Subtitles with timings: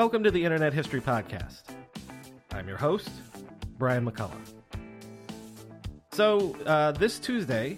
[0.00, 1.60] Welcome to the Internet History Podcast.
[2.52, 3.10] I'm your host,
[3.76, 4.32] Brian McCullough.
[6.12, 7.76] So, uh, this Tuesday,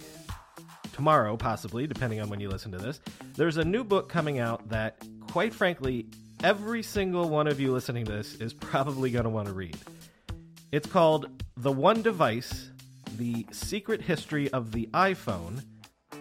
[0.93, 3.01] tomorrow possibly, depending on when you listen to this,
[3.35, 6.07] there's a new book coming out that, quite frankly,
[6.45, 9.77] every single one of you listening to this is probably going to want to read.
[10.71, 12.71] It's called The One Device
[13.17, 15.65] The Secret History of the iPhone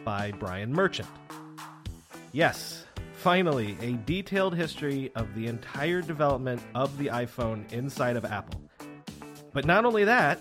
[0.04, 1.10] by Brian Merchant.
[2.32, 2.86] Yes,
[3.22, 8.60] finally, a detailed history of the entire development of the iPhone inside of Apple.
[9.54, 10.40] But not only that,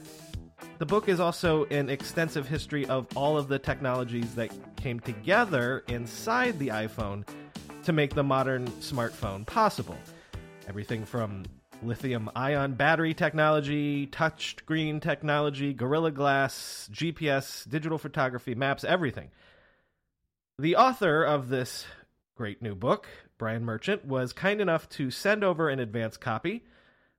[0.78, 5.84] the book is also an extensive history of all of the technologies that came together
[5.88, 7.28] inside the iPhone
[7.82, 9.98] to make the modern smartphone possible.
[10.66, 11.44] Everything from
[11.82, 19.28] lithium ion battery technology, touchscreen technology, Gorilla Glass, GPS, digital photography, maps, everything.
[20.58, 21.84] The author of this
[22.40, 26.64] great new book, Brian Merchant, was kind enough to send over an advance copy,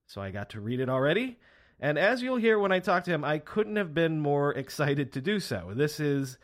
[0.07, 1.37] so I got to read it already.
[1.79, 5.13] And as you'll hear when I talk to him, I couldn't have been more excited
[5.13, 5.73] to do so.
[5.75, 6.39] This is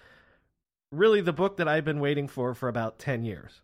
[0.92, 3.62] really the book that I've been waiting for for about 10 years.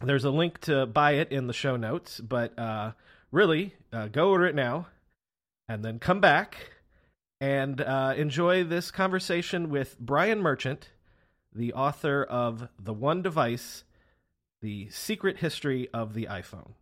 [0.00, 2.92] There's a link to buy it in the show notes, but uh,
[3.32, 4.86] really, uh, go order it now
[5.68, 6.74] and then come back
[7.40, 10.90] and uh, enjoy this conversation with Brian Merchant,
[11.52, 13.82] the author of The One Device
[14.60, 16.72] the secret history of the iPhone.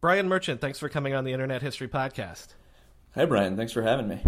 [0.00, 2.48] Brian Merchant, thanks for coming on the Internet History Podcast.
[3.14, 3.56] Hi, Brian.
[3.56, 4.20] Thanks for having me.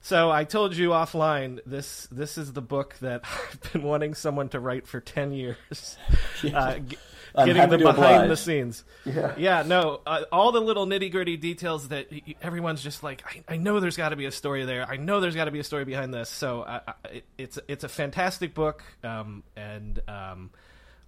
[0.00, 3.22] So I told you offline this this is the book that
[3.62, 5.56] I've been wanting someone to write for ten years.
[6.42, 6.58] Yeah.
[6.58, 6.96] Uh, g-
[7.36, 8.28] getting the behind oblige.
[8.30, 8.82] the scenes.
[9.04, 9.62] Yeah, yeah.
[9.64, 12.08] No, uh, all the little nitty gritty details that
[12.42, 14.84] everyone's just like, I, I know there's got to be a story there.
[14.84, 16.28] I know there's got to be a story behind this.
[16.28, 16.80] So uh,
[17.12, 20.50] it, it's it's a fantastic book, um, and um,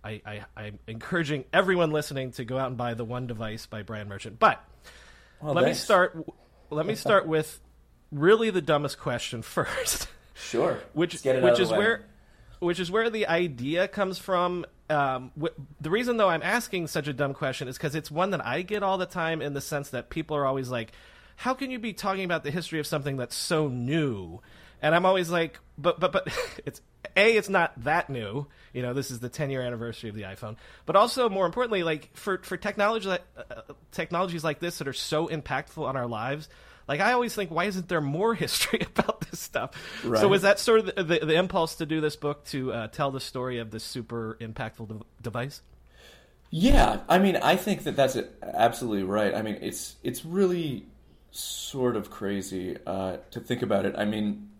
[0.04, 3.82] I, I, I'm encouraging everyone listening to go out and buy the one device by
[3.82, 4.38] Brian Merchant.
[4.38, 4.62] But
[5.40, 5.80] well, let thanks.
[5.80, 6.26] me start.
[6.70, 7.60] Let me start with
[8.12, 10.08] really the dumbest question first.
[10.34, 10.80] Sure.
[10.92, 12.06] which which is where
[12.58, 14.66] which is where the idea comes from.
[14.90, 18.30] Um, wh- the reason though I'm asking such a dumb question is because it's one
[18.32, 20.92] that I get all the time in the sense that people are always like,
[21.36, 24.40] "How can you be talking about the history of something that's so new?"
[24.82, 26.28] And I'm always like, "But but but
[26.66, 26.80] it's
[27.16, 28.46] a it's not that new.
[28.72, 30.56] You know this is the 10 year anniversary of the iphone.
[30.86, 33.18] But also more importantly like for for technology uh,
[33.92, 36.48] technologies like this that are so impactful on our lives
[36.88, 39.72] like i always think why isn't there more history about this stuff?
[40.04, 40.20] Right.
[40.20, 42.88] so was that sort of the, the, the, impulse to do this book to uh,
[42.88, 45.62] tell the story of this super impactful de- device?
[46.50, 47.00] Yeah.
[47.08, 49.34] I mean i think that that's absolutely right.
[49.34, 50.86] I mean it's it's really
[51.30, 53.94] sort of crazy uh, to think about it.
[53.98, 54.50] I mean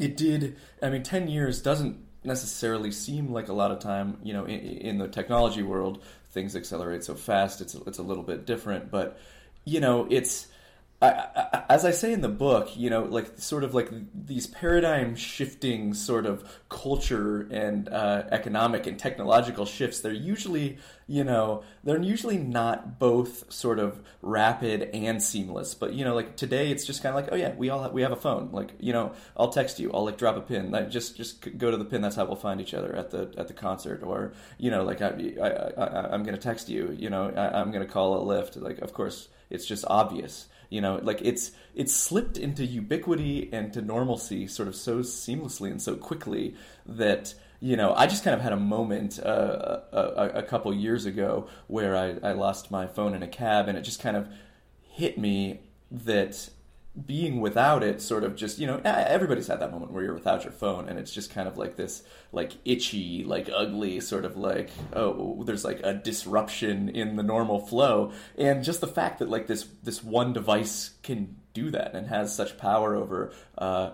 [0.00, 0.56] it did.
[0.82, 4.18] I mean, ten years doesn't necessarily seem like a lot of time.
[4.22, 7.60] You know, in, in the technology world, things accelerate so fast.
[7.60, 9.18] It's it's a little bit different, but
[9.64, 10.48] you know, it's
[11.02, 15.94] As I say in the book, you know, like sort of like these paradigm shifting
[15.94, 22.36] sort of culture and uh, economic and technological shifts, they're usually, you know, they're usually
[22.36, 25.74] not both sort of rapid and seamless.
[25.74, 27.92] But you know, like today, it's just kind of like, oh yeah, we all have,
[27.92, 28.50] we have a phone.
[28.52, 31.70] Like you know, I'll text you, I'll like drop a pin, like just just go
[31.70, 32.02] to the pin.
[32.02, 35.00] That's how we'll find each other at the at the concert, or you know, like
[35.00, 38.60] I, I, I am gonna text you, you know, I, I'm gonna call a Lyft.
[38.60, 43.72] Like of course, it's just obvious you know like it's it's slipped into ubiquity and
[43.72, 46.54] to normalcy sort of so seamlessly and so quickly
[46.86, 51.04] that you know i just kind of had a moment uh, a, a, couple years
[51.04, 54.28] ago where I, I lost my phone in a cab and it just kind of
[54.80, 56.48] hit me that
[57.06, 60.42] being without it sort of just you know everybody's had that moment where you're without
[60.42, 62.02] your phone and it's just kind of like this
[62.32, 67.60] like itchy like ugly sort of like oh there's like a disruption in the normal
[67.60, 72.08] flow and just the fact that like this this one device can do that and
[72.08, 73.90] has such power over uh,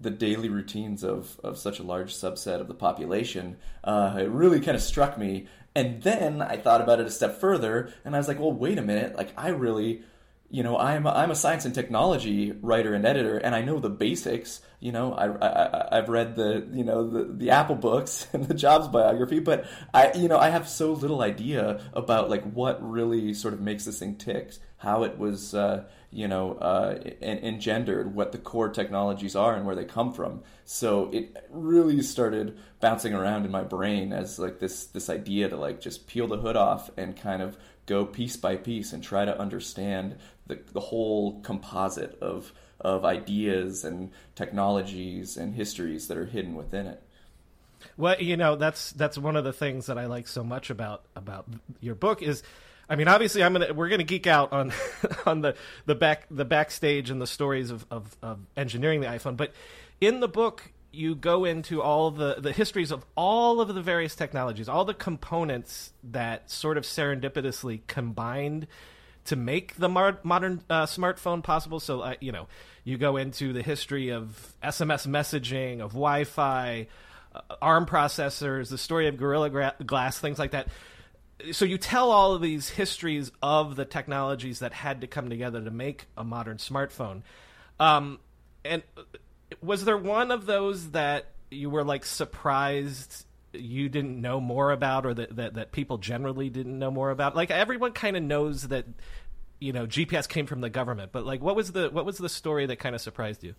[0.00, 4.60] the daily routines of, of such a large subset of the population, uh, it really
[4.60, 5.46] kind of struck me.
[5.74, 8.78] And then I thought about it a step further, and I was like, well, wait
[8.78, 9.14] a minute.
[9.14, 10.02] Like, I really
[10.50, 13.88] you know i'm i'm a science and technology writer and editor and i know the
[13.88, 18.46] basics you know i, I i've read the you know the, the apple books and
[18.46, 22.78] the jobs biography but i you know i have so little idea about like what
[22.82, 28.14] really sort of makes this thing tick how it was uh, you know, uh, engendered
[28.14, 30.42] what the core technologies are and where they come from.
[30.64, 35.56] So it really started bouncing around in my brain as like this this idea to
[35.56, 37.56] like just peel the hood off and kind of
[37.86, 40.16] go piece by piece and try to understand
[40.50, 46.86] the the whole composite of of ideas and technologies and histories that are hidden within
[46.86, 47.02] it.
[47.96, 51.04] Well, you know, that's that's one of the things that I like so much about
[51.16, 51.46] about
[51.80, 52.42] your book is
[52.88, 54.72] I mean, obviously, I'm gonna we're gonna geek out on
[55.26, 55.54] on the
[55.86, 59.52] the back the backstage and the stories of, of, of engineering the iPhone, but
[60.00, 64.16] in the book you go into all the the histories of all of the various
[64.16, 68.66] technologies, all the components that sort of serendipitously combined
[69.30, 71.78] to make the mar- modern uh, smartphone possible.
[71.78, 72.48] So, uh, you know,
[72.82, 76.88] you go into the history of SMS messaging, of Wi-Fi,
[77.32, 80.66] uh, ARM processors, the story of Gorilla Gra- Glass, things like that.
[81.52, 85.62] So you tell all of these histories of the technologies that had to come together
[85.62, 87.22] to make a modern smartphone.
[87.78, 88.18] Um,
[88.64, 88.82] and
[89.62, 95.06] was there one of those that you were like surprised you didn't know more about
[95.06, 97.34] or that, that, that people generally didn't know more about?
[97.36, 98.86] Like everyone kind of knows that
[99.58, 102.30] you know gps came from the government but like what was the what was the
[102.30, 103.54] story that kind of surprised you?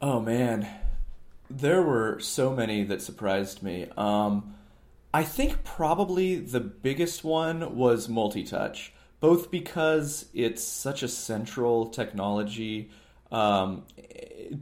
[0.00, 0.68] Oh man.
[1.50, 3.88] There were so many that surprised me.
[3.96, 4.54] Um,
[5.12, 12.90] i think probably the biggest one was multi-touch both because it's such a central technology
[13.32, 13.84] um,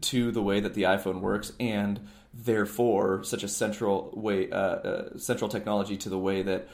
[0.00, 2.00] to the way that the iPhone works, and
[2.44, 6.68] therefore such a central way, uh, uh, central technology to the way that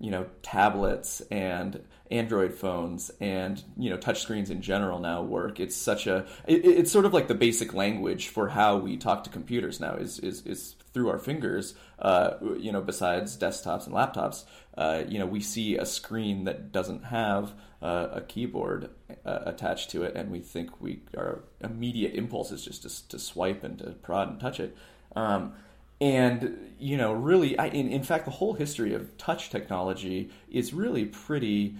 [0.00, 5.60] you know tablets and Android phones and you know touchscreens in general now work.
[5.60, 9.24] It's such a it, it's sort of like the basic language for how we talk
[9.24, 11.74] to computers now is is, is through our fingers.
[11.98, 14.44] Uh, you know, besides desktops and laptops,
[14.76, 18.90] uh, you know, we see a screen that doesn't have uh, a keyboard
[19.26, 23.18] uh, attached to it, and we think we our immediate impulse is just to, to
[23.18, 24.76] swipe and to prod and touch it.
[25.16, 25.54] Um,
[26.00, 30.72] and you know, really, I, in in fact, the whole history of touch technology is
[30.72, 31.74] really pretty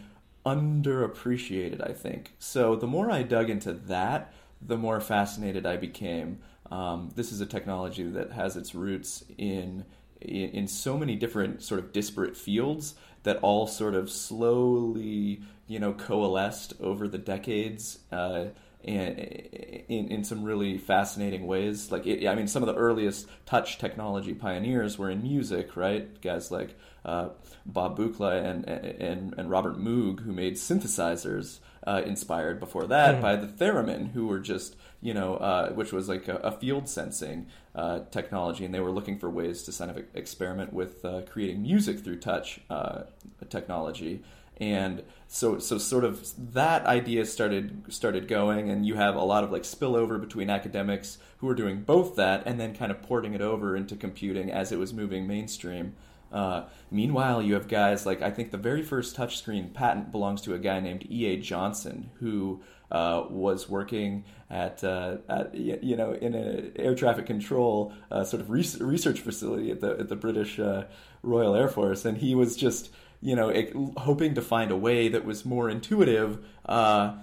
[0.44, 1.86] underappreciated.
[1.88, 2.74] I think so.
[2.74, 6.38] The more I dug into that, the more fascinated I became.
[6.70, 9.84] Um, this is a technology that has its roots in
[10.20, 15.92] in so many different sort of disparate fields that all sort of slowly, you know,
[15.92, 18.00] coalesced over the decades.
[18.10, 18.46] Uh,
[18.84, 21.90] and in, in some really fascinating ways.
[21.90, 26.20] Like, it, I mean, some of the earliest touch technology pioneers were in music, right?
[26.22, 27.30] Guys like uh,
[27.66, 33.22] Bob Buchla and, and, and Robert Moog, who made synthesizers uh, inspired before that mm.
[33.22, 36.88] by the theremin, who were just you know, uh, which was like a, a field
[36.88, 41.22] sensing uh, technology, and they were looking for ways to kind of experiment with uh,
[41.30, 43.02] creating music through touch uh,
[43.48, 44.22] technology.
[44.60, 49.44] And so, so sort of that idea started started going, and you have a lot
[49.44, 53.34] of like spillover between academics who are doing both that, and then kind of porting
[53.34, 55.94] it over into computing as it was moving mainstream.
[56.32, 60.54] Uh, meanwhile, you have guys like I think the very first touchscreen patent belongs to
[60.54, 61.26] a guy named E.
[61.26, 61.36] A.
[61.36, 67.92] Johnson who uh, was working at, uh, at, you know in an air traffic control
[68.10, 70.84] uh, sort of research facility at the at the British uh,
[71.22, 73.52] Royal Air Force, and he was just you know
[73.96, 77.16] hoping to find a way that was more intuitive uh,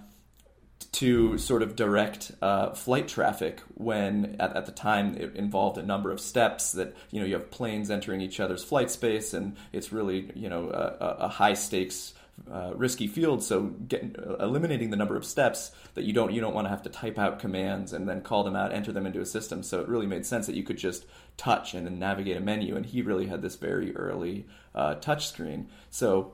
[0.91, 5.83] to sort of direct uh, flight traffic when at, at, the time it involved a
[5.83, 9.55] number of steps that you know you have planes entering each other's flight space and
[9.73, 12.13] it's really you know a, a high stakes
[12.51, 13.41] uh, risky field.
[13.43, 16.69] So get, uh, eliminating the number of steps that you don't you don't want to
[16.69, 19.63] have to type out commands and then call them out enter them into a system.
[19.63, 21.05] So it really made sense that you could just
[21.37, 22.75] touch and then navigate a menu.
[22.75, 25.69] And he really had this very early uh, touch screen.
[25.89, 26.33] So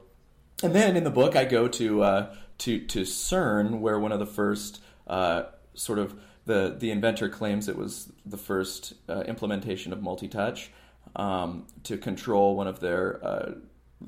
[0.63, 4.19] and then in the book I go to uh, to to CERN, where one of
[4.19, 5.43] the first uh,
[5.75, 10.71] sort of the the inventor claims it was the first uh, implementation of multi-touch
[11.15, 13.21] um, to control one of their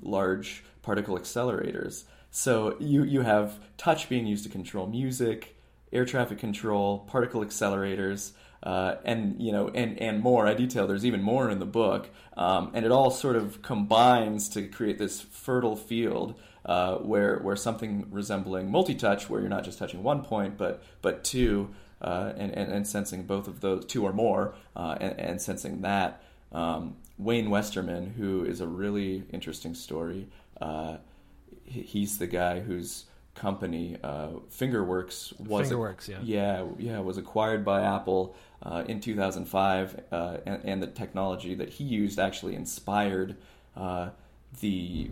[0.02, 2.04] large particle accelerators.
[2.30, 5.56] So you you have touch being used to control music,
[5.92, 8.34] air traffic control, particle accelerators.
[8.62, 10.48] Uh, and you know, and and more.
[10.48, 14.48] I detail there's even more in the book, um, and it all sort of combines
[14.50, 16.36] to create this fertile field
[16.66, 21.24] uh, where where something resembling multi-touch, where you're not just touching one point, but but
[21.24, 25.42] two, uh, and, and, and sensing both of those two or more, uh, and, and,
[25.42, 26.24] sensing that.
[26.52, 30.28] Um, Wayne Westerman, who is a really interesting story,
[30.64, 30.98] uh,
[31.66, 33.06] he's the guy whose
[33.36, 38.36] company uh, Fingerworks was Fingerworks, yeah, yeah, yeah, was acquired by Apple.
[38.62, 40.04] Uh, in 2005,
[40.46, 43.36] and, and, the technology that he used actually inspired
[44.62, 45.10] the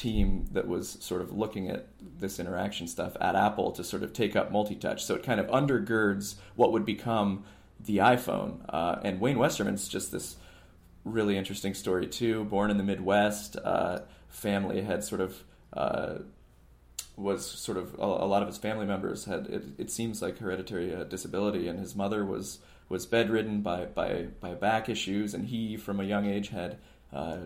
[0.00, 1.86] team that was sort of looking at
[2.18, 5.04] this interaction stuff at Apple to sort of take up multi-touch.
[5.04, 7.44] So it kind of undergirds what would become
[7.78, 8.60] the iPhone.
[8.68, 10.36] Uh, and Wayne Westerman's just this
[11.04, 12.44] really interesting story too.
[12.44, 16.18] Born in the Midwest, uh, family had sort of uh,
[17.16, 20.38] was sort of a, a, lot of his family members had it, it seems like
[20.38, 25.46] hereditary uh, disability, and his mother was was bedridden by by by back issues, and
[25.46, 26.78] he from a young age had
[27.12, 27.38] uh,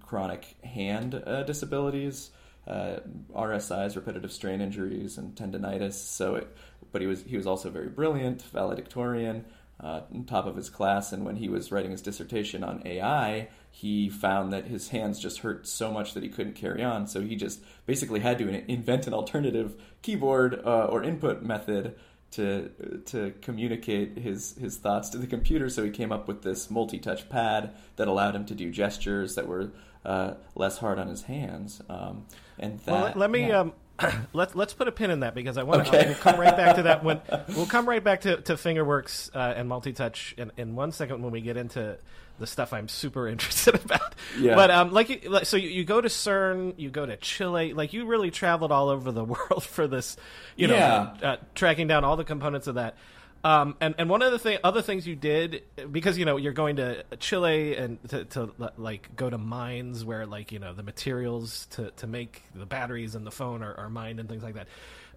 [0.00, 2.30] chronic hand uh, disabilities.
[2.64, 3.00] Uh,
[3.34, 5.94] RSIs, repetitive strain injuries, and tendonitis.
[5.94, 6.56] So, it,
[6.92, 9.46] but he was he was also very brilliant, valedictorian,
[9.80, 11.12] uh, top of his class.
[11.12, 15.38] And when he was writing his dissertation on AI, he found that his hands just
[15.38, 17.06] hurt so much that he couldn't carry on.
[17.06, 21.96] So he just basically had to invent an alternative keyboard uh, or input method
[22.32, 22.70] to
[23.06, 25.70] to communicate his his thoughts to the computer.
[25.70, 29.48] So he came up with this multi-touch pad that allowed him to do gestures that
[29.48, 29.72] were
[30.04, 31.80] uh, less hard on his hands.
[31.88, 32.26] Um,
[32.58, 33.60] and that, well, let me yeah.
[33.60, 33.72] um,
[34.32, 36.08] let's let's put a pin in that because I want to okay.
[36.08, 39.54] we'll come right back to that when we'll come right back to, to fingerworks uh,
[39.56, 41.98] and multi-touch in, in one second when we get into
[42.38, 44.14] the stuff I'm super interested about.
[44.38, 44.54] Yeah.
[44.54, 47.92] But um, like, you, so you, you, go to CERN, you go to Chile, like
[47.92, 50.16] you really traveled all over the world for this,
[50.56, 51.16] you know, yeah.
[51.22, 52.96] uh, tracking down all the components of that.
[53.44, 56.52] Um, and and one of the thing, other things you did because you know you're
[56.52, 60.84] going to Chile and to, to like go to mines where like you know the
[60.84, 64.54] materials to, to make the batteries and the phone are, are mined and things like
[64.54, 64.68] that.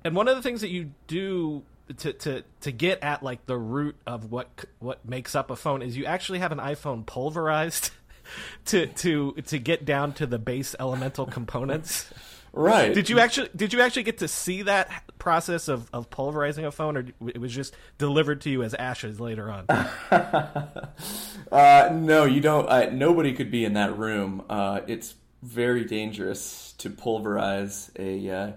[0.04, 1.64] And one of the things that you do
[1.98, 5.84] to to to get at like the root of what what makes up a phone
[5.84, 7.92] is you actually have an iPhone pulverized
[8.66, 12.12] to to to get down to the base elemental components.
[12.56, 12.94] Right.
[12.94, 16.72] Did you actually did you actually get to see that process of, of pulverizing a
[16.72, 19.66] phone, or it was just delivered to you as ashes later on?
[21.52, 22.68] uh, no, you don't.
[22.70, 24.42] Uh, nobody could be in that room.
[24.50, 28.52] Uh, it's very dangerous to pulverize a uh,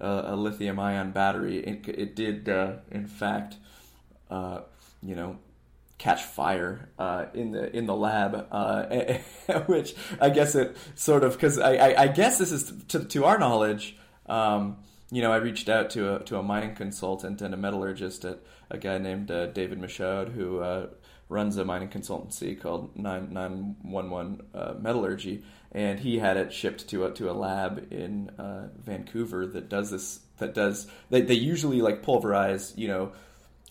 [0.00, 1.58] a lithium ion battery.
[1.58, 3.56] It, it did, uh, in fact,
[4.30, 4.60] uh,
[5.02, 5.38] you know,
[5.98, 8.84] catch fire uh, in the in the lab, uh,
[9.66, 13.24] which I guess it sort of because I, I, I, guess this is to, to
[13.24, 13.96] our knowledge.
[14.26, 14.78] Um,
[15.10, 18.38] you know, I reached out to a to a mining consultant and a metallurgist at
[18.70, 20.86] a guy named uh, David Michaud who uh,
[21.28, 26.52] runs a mining consultancy called Nine Nine One One uh, Metallurgy, and he had it
[26.52, 30.20] shipped to a to a lab in uh, Vancouver that does this.
[30.38, 33.12] That does they they usually like pulverize you know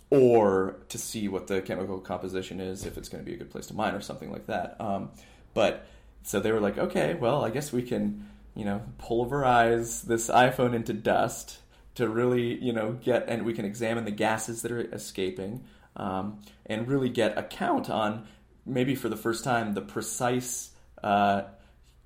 [0.09, 3.49] or to see what the chemical composition is if it's going to be a good
[3.49, 4.77] place to mine or something like that.
[4.79, 5.09] Um,
[5.53, 5.85] but
[6.23, 10.73] so they were like, okay, well, I guess we can, you know, pulverize this iPhone
[10.73, 11.59] into dust
[11.95, 15.63] to really, you know, get and we can examine the gases that are escaping
[15.95, 18.27] um, and really get a count on
[18.65, 20.71] maybe for the first time the precise
[21.03, 21.43] uh,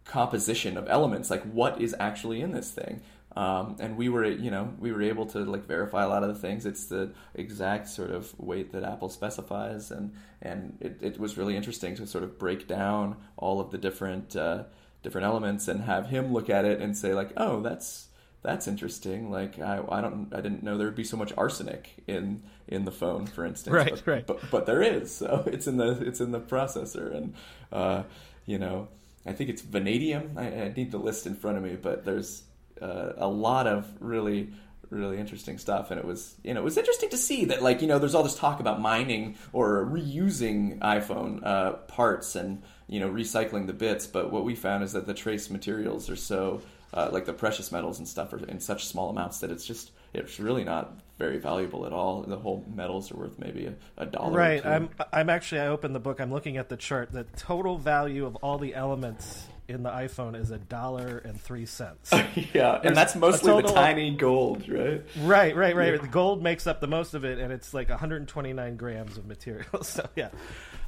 [0.05, 3.01] composition of elements, like what is actually in this thing.
[3.35, 6.29] Um, and we were, you know, we were able to like verify a lot of
[6.29, 6.65] the things.
[6.65, 11.55] It's the exact sort of weight that Apple specifies, and and it, it was really
[11.55, 14.63] interesting to sort of break down all of the different uh,
[15.01, 18.07] different elements and have him look at it and say like, oh, that's
[18.43, 19.31] that's interesting.
[19.31, 22.83] Like I, I don't I didn't know there would be so much arsenic in in
[22.83, 23.73] the phone, for instance.
[23.73, 24.27] Right, but, right.
[24.27, 25.15] But, but there is.
[25.15, 27.33] So it's in the it's in the processor, and
[27.71, 28.03] uh,
[28.45, 28.89] you know,
[29.25, 30.37] I think it's vanadium.
[30.37, 32.43] I, I need the list in front of me, but there's
[32.81, 34.49] uh, a lot of really
[34.89, 37.81] really interesting stuff and it was you know it was interesting to see that like
[37.81, 42.99] you know there's all this talk about mining or reusing iphone uh, parts and you
[42.99, 46.61] know recycling the bits but what we found is that the trace materials are so
[46.93, 49.91] uh, like the precious metals and stuff are in such small amounts that it's just
[50.13, 52.23] it's really not very valuable at all.
[52.23, 54.37] The whole metals are worth maybe a, a dollar.
[54.37, 54.65] Right.
[54.65, 56.19] I'm I'm actually I opened the book.
[56.19, 57.11] I'm looking at the chart.
[57.11, 61.65] The total value of all the elements in the iPhone is a dollar and three
[61.65, 62.11] cents.
[62.13, 65.03] yeah, There's and that's mostly the tiny gold, right?
[65.19, 65.93] Right, right, right.
[65.93, 66.01] Yeah.
[66.01, 69.65] The gold makes up the most of it, and it's like 129 grams of material.
[69.83, 70.29] So yeah.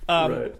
[0.08, 0.56] Um, right.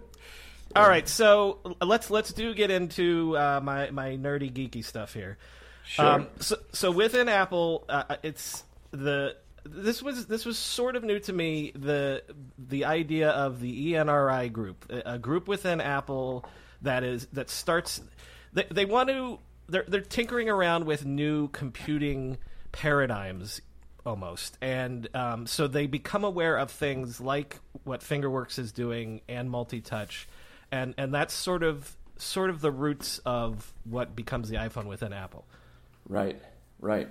[0.76, 5.38] All right, so let's let's do get into uh, my my nerdy geeky stuff here.
[5.84, 6.04] Sure.
[6.04, 11.18] Um, so, so within Apple, uh, it's the this was this was sort of new
[11.20, 12.22] to me the
[12.58, 16.44] the idea of the ENRI group, a group within Apple
[16.82, 18.00] that is that starts
[18.52, 19.38] they, they want to
[19.68, 22.38] they're they're tinkering around with new computing
[22.72, 23.60] paradigms
[24.06, 24.58] almost.
[24.60, 30.28] And um, so they become aware of things like what fingerworks is doing and multi-touch.
[30.70, 35.12] And and that's sort of sort of the roots of what becomes the iphone within
[35.12, 35.44] apple.
[36.08, 36.40] Right.
[36.80, 37.08] Right.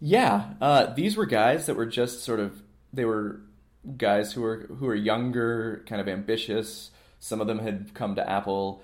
[0.00, 3.40] Yeah uh, these were guys that were just sort of they were
[3.96, 6.90] guys who were who were younger kind of ambitious.
[7.20, 8.82] Some of them had come to apple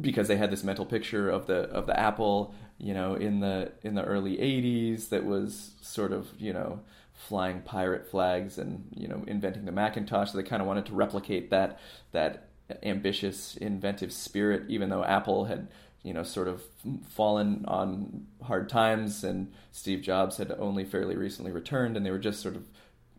[0.00, 3.72] because they had this mental picture of the of the Apple, you know, in the
[3.82, 6.80] in the early '80s that was sort of you know
[7.12, 10.32] flying pirate flags and you know inventing the Macintosh.
[10.32, 11.78] So they kind of wanted to replicate that
[12.12, 12.48] that
[12.82, 15.68] ambitious, inventive spirit, even though Apple had
[16.02, 16.62] you know sort of
[17.08, 22.18] fallen on hard times and Steve Jobs had only fairly recently returned and they were
[22.18, 22.64] just sort of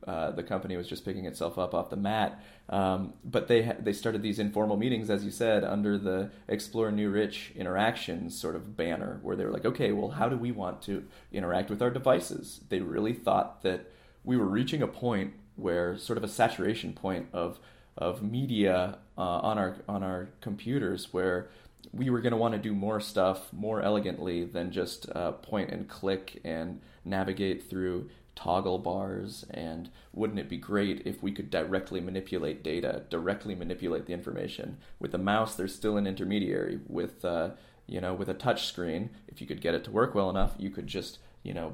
[0.08, 2.42] uh, the company was just picking itself up off the mat.
[2.70, 7.10] Um, but they they started these informal meetings, as you said, under the Explore New
[7.10, 10.82] Rich Interactions sort of banner, where they were like, okay, well, how do we want
[10.84, 12.62] to interact with our devices?
[12.70, 13.92] They really thought that
[14.24, 17.60] we were reaching a point where sort of a saturation point of
[17.98, 21.50] of media uh, on our on our computers, where
[21.92, 25.70] we were going to want to do more stuff more elegantly than just uh, point
[25.70, 31.50] and click and navigate through toggle bars and wouldn't it be great if we could
[31.50, 34.78] directly manipulate data directly manipulate the information?
[35.00, 36.80] With the mouse there's still an intermediary.
[36.88, 37.52] With uh,
[37.88, 40.54] you know with a touch screen if you could get it to work well enough
[40.60, 41.74] you could just you know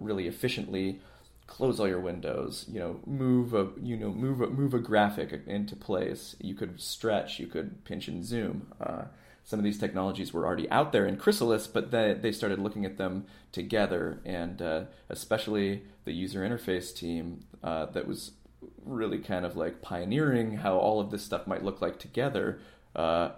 [0.00, 1.00] really efficiently
[1.46, 5.40] close all your windows you know move a you know move a move a graphic
[5.46, 6.34] into place.
[6.40, 8.72] You could stretch you could pinch and zoom.
[8.80, 9.04] Uh,
[9.50, 12.84] some of these technologies were already out there in Chrysalis, but they, they started looking
[12.84, 18.30] at them together, and uh, especially the user interface team uh, that was
[18.84, 22.60] really kind of like pioneering how all of this stuff might look like together.
[22.94, 23.30] Uh,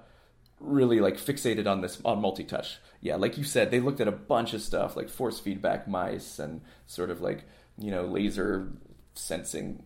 [0.61, 2.77] really like fixated on this on multi-touch.
[3.01, 6.39] Yeah, like you said, they looked at a bunch of stuff like force feedback mice
[6.39, 7.45] and sort of like
[7.79, 8.71] you know laser
[9.15, 9.83] sensing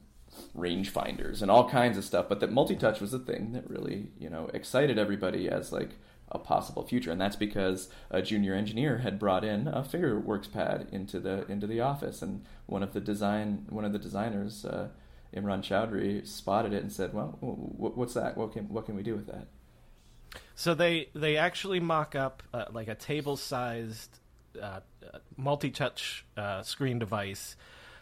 [0.57, 2.29] rangefinders and all kinds of stuff.
[2.29, 5.91] But that multi-touch was the thing that really you know excited everybody as like
[6.31, 10.89] a possible future, and that's because a junior engineer had brought in a Fingerworks pad
[10.91, 14.89] into the into the office, and one of the design one of the designers, uh,
[15.35, 18.37] Imran Chaudhri, spotted it and said, "Well, what's that?
[18.37, 19.47] What can what can we do with that?"
[20.55, 24.19] So they they actually mock up uh, like a table sized
[24.61, 24.81] uh,
[25.37, 27.57] multi touch uh, screen device.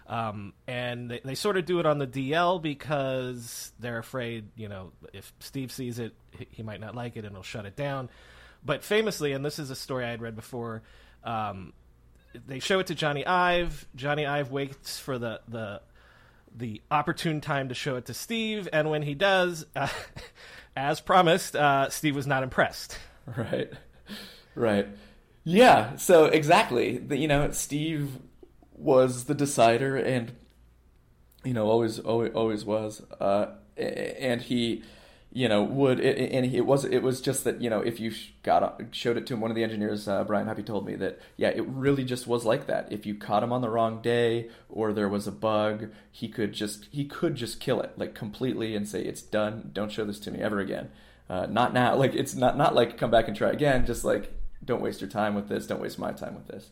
[0.06, 4.68] Um, and they, they, sort of do it on the DL because they're afraid, you
[4.68, 6.14] know, if Steve sees it,
[6.50, 8.10] he might not like it and he'll shut it down.
[8.62, 10.82] But famously, and this is a story I had read before,
[11.24, 11.72] um,
[12.46, 13.86] they show it to Jony Ive.
[13.96, 15.80] Jony Ive waits for the, the
[16.56, 19.88] the opportune time to show it to Steve, and when he does, uh,
[20.76, 22.98] as promised, uh, Steve was not impressed.
[23.38, 23.72] Right,
[24.54, 24.86] right,
[25.44, 25.96] yeah.
[25.96, 28.10] So exactly, you know, Steve
[28.74, 30.32] was the decider, and
[31.44, 34.82] you know, always, always, always was, uh, and he
[35.34, 38.12] you know would and it was it was just that you know if you
[38.44, 41.18] got showed it to him one of the engineers uh, Brian Huppi told me that
[41.36, 42.90] yeah it really just was like that.
[42.92, 46.52] If you caught him on the wrong day or there was a bug he could
[46.52, 49.70] just he could just kill it like completely and say it's done.
[49.72, 50.90] Don't show this to me ever again.
[51.28, 51.96] Uh, not now.
[52.04, 53.84] Like it's not not like come back and try again.
[53.86, 54.32] Just like
[54.64, 55.66] don't waste your time with this.
[55.66, 56.70] Don't waste my time with this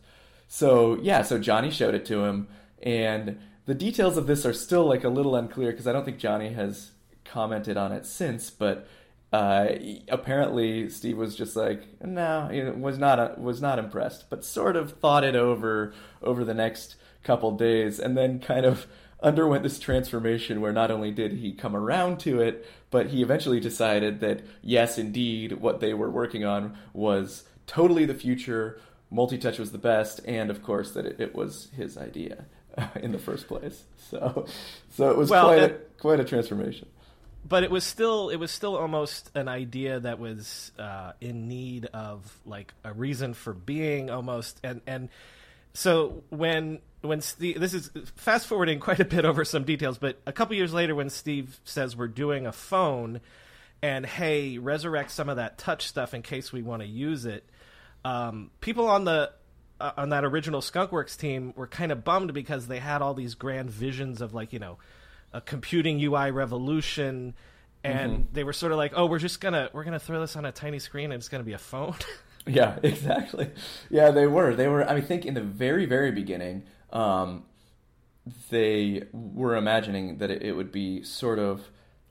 [0.53, 2.49] so yeah so Jony showed it to him
[2.83, 6.19] and the details of this are still like a little unclear because I don't think
[6.19, 6.91] Jony has
[7.25, 8.88] commented on it since, but
[9.33, 9.69] uh,
[10.09, 14.93] apparently Steve was just like, no, was not uh, was not impressed, but sort of
[14.99, 18.87] thought it over over the next couple days, and then kind of
[19.23, 23.61] underwent this transformation where not only did he come around to it, but he eventually
[23.61, 28.81] decided that yes, indeed, what they were working on was totally the future.
[29.12, 32.46] Multi-touch was the best, and of course that it, it was his idea
[32.96, 33.85] in the first place.
[33.98, 34.46] So,
[34.90, 36.88] so it was well, quite a, quite a transformation
[37.48, 41.87] but it was still it was still almost an idea that was uh, in need
[41.87, 45.09] of like a reason for being almost and and
[45.75, 50.20] so when when Steve this is fast forwarding quite a bit over some details but
[50.27, 53.20] a couple years later when Steve says we're doing a phone
[53.83, 57.44] and hey resurrect some of that touch stuff in case we want to use it
[58.05, 59.33] um, people on the
[59.81, 63.35] uh, on that original skunkworks team were kind of bummed because they had all these
[63.35, 64.79] grand visions of like you know
[65.33, 67.35] a computing UI revolution,
[67.83, 68.33] and mm-hmm.
[68.33, 70.53] they were sort of like, "Oh, we're just gonna we're gonna throw this on a
[70.53, 71.97] tiny screen, and it's gonna be a phone."
[72.47, 73.51] yeah, exactly.
[73.91, 74.55] Yeah, they were.
[74.55, 74.88] They were.
[74.88, 77.45] I mean, think in the very very beginning, um,
[78.51, 81.62] they were imagining that it, it would be sort of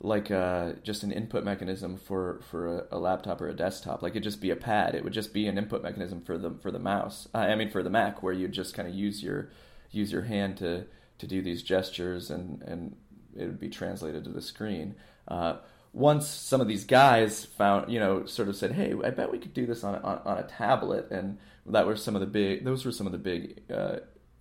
[0.03, 4.01] like a, just an input mechanism for for a, a, laptop or a desktop.
[4.01, 4.95] Like it'd just be a pad.
[4.95, 7.27] It would just be an input mechanism for the for the mouse.
[7.33, 9.49] Uh, I mean, for the Mac, where you just kind of use your
[9.91, 10.85] use your hand to
[11.19, 12.95] to do these gestures and and
[13.35, 14.95] it would be translated to the screen.
[15.27, 15.57] Uh,
[15.93, 19.39] once some of these guys found, you know, sort of said, "Hey, I bet we
[19.39, 21.37] could do this on on, on a tablet," and
[21.67, 22.65] that were some of the big.
[22.65, 23.97] Those were some of the big uh,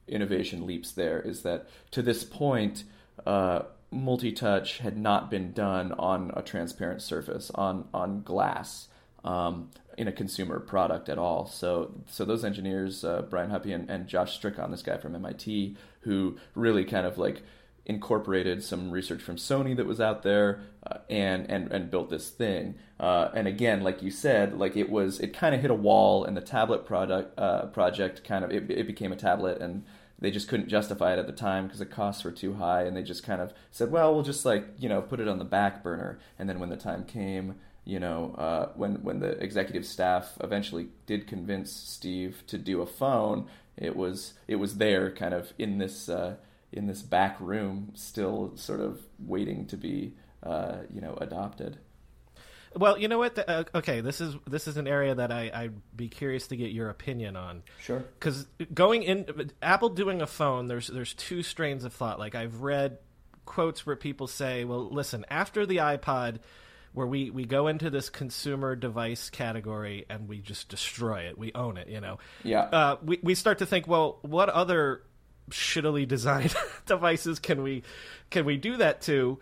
[0.09, 0.93] innovation leaps.
[0.93, 2.85] There is that to this point,
[3.27, 8.89] uh, multi-touch had not been done on a transparent surface on on glass.
[9.23, 11.45] Um, in a consumer product at all.
[11.45, 15.77] So so those engineers, uh, Brian Huppi and, and Josh Strickon, this guy from MIT,
[16.01, 17.43] who really kind of like
[17.85, 22.31] incorporated some research from Sony that was out there uh, and and and built this
[22.31, 22.77] thing.
[22.99, 26.25] Uh, and again, like you said, like it was it kind of hit a wall,
[26.25, 29.85] and the tablet product uh, project kind of it, it became a tablet and
[30.21, 32.97] they just couldn't justify it at the time because the costs were too high and
[32.97, 35.45] they just kind of said well we'll just like you know put it on the
[35.45, 36.19] back burner.
[36.39, 40.89] And then when the time came you know uh, when when the executive staff eventually
[41.07, 45.79] did convince steve to do a phone it was it was there kind of in
[45.79, 46.37] this uh,
[46.73, 51.79] in this back room still sort of waiting to be uh, you know adopted
[52.75, 53.35] well, you know what?
[53.35, 56.57] The, uh, okay, this is this is an area that I I'd be curious to
[56.57, 57.63] get your opinion on.
[57.81, 58.05] Sure.
[58.19, 62.19] Because going in Apple doing a phone, there's there's two strains of thought.
[62.19, 62.99] Like I've read
[63.45, 66.39] quotes where people say, "Well, listen, after the iPod."
[66.93, 71.53] Where we, we go into this consumer device category and we just destroy it, we
[71.55, 72.19] own it, you know.
[72.43, 72.63] Yeah.
[72.63, 75.05] Uh, we we start to think, well, what other
[75.51, 76.53] shittily designed
[76.87, 77.85] devices can we
[78.29, 79.39] can we do that to?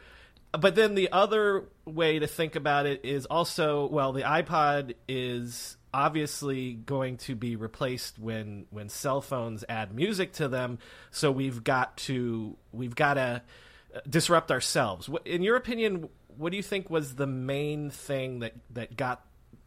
[0.53, 5.77] But then the other way to think about it is also well the iPod is
[5.93, 10.79] obviously going to be replaced when when cell phones add music to them.
[11.11, 13.43] So we've got to we've got to
[14.09, 15.09] disrupt ourselves.
[15.25, 19.25] In your opinion what do you think was the main thing that that got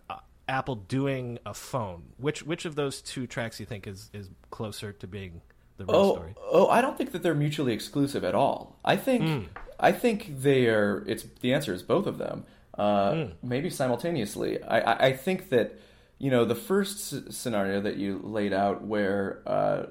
[0.10, 0.18] uh,
[0.48, 2.04] Apple doing a phone?
[2.18, 5.42] Which which of those two tracks you think is is closer to being
[5.78, 6.36] the real oh, story?
[6.42, 8.80] oh I don't think that they're mutually exclusive at all.
[8.84, 9.48] I think mm
[9.82, 11.04] I think they are.
[11.08, 12.46] It's the answer is both of them.
[12.78, 13.34] Uh, mm.
[13.44, 14.64] Maybe simultaneously.
[14.64, 15.78] I, I, I, think that
[16.20, 19.88] you know the first scenario that you laid out, where uh,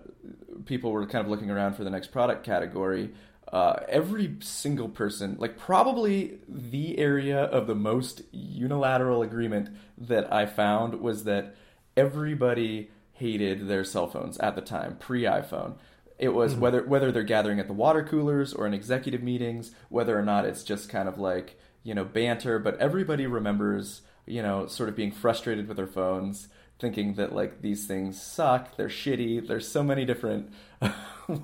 [0.65, 3.11] people were kind of looking around for the next product category.
[3.53, 10.47] Uh, every single person, like probably the area of the most unilateral agreement that I
[10.47, 11.57] found was that
[11.97, 15.75] everybody hated their cell phones at the time, pre iPhone.
[16.21, 16.61] It was mm-hmm.
[16.61, 20.45] whether whether they're gathering at the water coolers or in executive meetings, whether or not
[20.45, 22.59] it's just kind of like you know banter.
[22.59, 27.63] But everybody remembers you know sort of being frustrated with their phones, thinking that like
[27.63, 29.49] these things suck, they're shitty.
[29.49, 30.53] There's so many different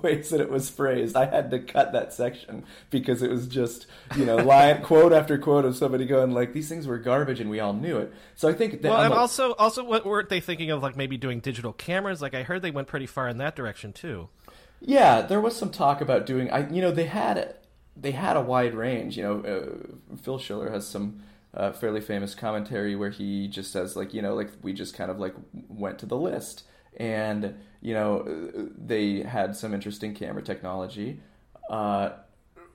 [0.03, 1.15] ways that it was phrased.
[1.15, 5.39] I had to cut that section because it was just you know line quote after
[5.39, 8.13] quote of somebody going like these things were garbage and we all knew it.
[8.35, 11.17] So I think that well, and also also what weren't they thinking of like maybe
[11.17, 12.21] doing digital cameras?
[12.21, 14.29] Like I heard they went pretty far in that direction too.
[14.79, 16.49] Yeah, there was some talk about doing.
[16.51, 17.55] I you know they had
[17.95, 19.17] they had a wide range.
[19.17, 21.21] You know, uh, Phil Schiller has some
[21.53, 25.09] uh, fairly famous commentary where he just says like you know like we just kind
[25.09, 25.33] of like
[25.67, 26.63] went to the list
[26.97, 28.23] and you know
[28.77, 31.19] they had some interesting camera technology.
[31.69, 32.11] Uh,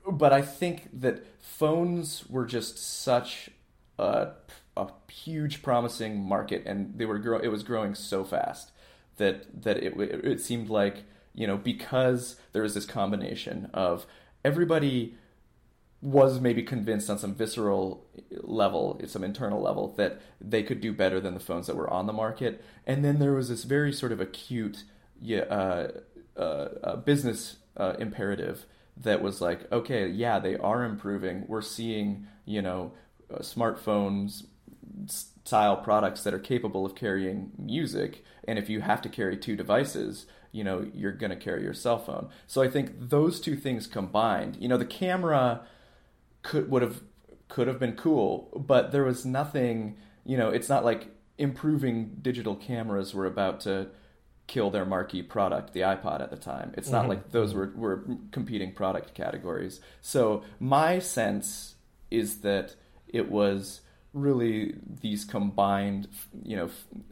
[0.09, 3.49] but I think that phones were just such
[3.97, 4.31] a,
[4.75, 8.71] a huge promising market, and they were grow- it was growing so fast
[9.17, 11.03] that that it it seemed like
[11.33, 14.05] you know, because there is this combination of
[14.43, 15.15] everybody
[16.01, 18.05] was maybe convinced on some visceral
[18.41, 22.07] level, some internal level, that they could do better than the phones that were on
[22.07, 22.61] the market.
[22.85, 24.83] And then there was this very sort of acute
[25.31, 25.87] uh,
[26.35, 28.65] uh, uh, business uh, imperative
[28.97, 31.45] that was like, okay, yeah, they are improving.
[31.47, 32.91] We're seeing, you know,
[33.33, 34.43] uh, smartphones
[35.07, 38.23] style products that are capable of carrying music.
[38.47, 41.73] And if you have to carry two devices, you know you're going to carry your
[41.73, 42.29] cell phone.
[42.47, 45.61] So I think those two things combined, you know, the camera
[46.43, 47.01] could would have
[47.49, 52.55] could have been cool, but there was nothing, you know, it's not like improving digital
[52.55, 53.89] cameras were about to
[54.47, 56.73] kill their marquee product, the iPod at the time.
[56.77, 57.09] It's not mm-hmm.
[57.09, 59.79] like those were, were competing product categories.
[60.01, 61.75] So my sense
[62.11, 62.75] is that
[63.07, 63.81] it was
[64.13, 66.07] really these combined,
[66.43, 66.69] you know,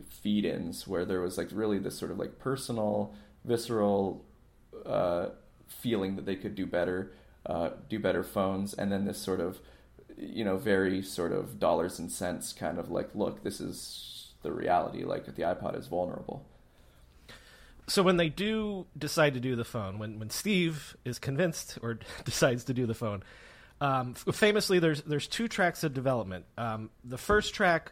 [0.10, 4.26] feed-ins where there was like really this sort of like personal visceral
[4.86, 5.28] uh,
[5.68, 7.14] feeling that they could do better,
[7.46, 9.60] uh, do better phones, and then this sort of,
[10.18, 14.52] you know, very sort of dollars and cents kind of like, look, this is the
[14.52, 15.04] reality.
[15.04, 16.46] Like the iPod is vulnerable.
[17.88, 22.00] So when they do decide to do the phone, when when Steve is convinced or
[22.26, 23.24] decides to do the phone,
[23.82, 26.46] um, famously there's there's two tracks of development.
[26.58, 27.92] Um, the first track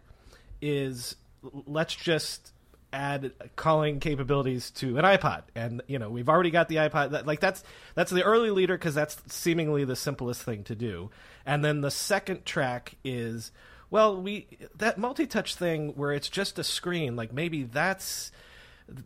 [0.62, 2.54] is let's just
[2.92, 7.12] add calling capabilities to an iPod, and you know we've already got the iPod.
[7.12, 7.64] That, like that's
[7.96, 11.10] that's the early leader because that's seemingly the simplest thing to do.
[11.46, 13.52] And then the second track is
[13.90, 17.16] well, we that multi-touch thing where it's just a screen.
[17.16, 18.32] Like maybe that's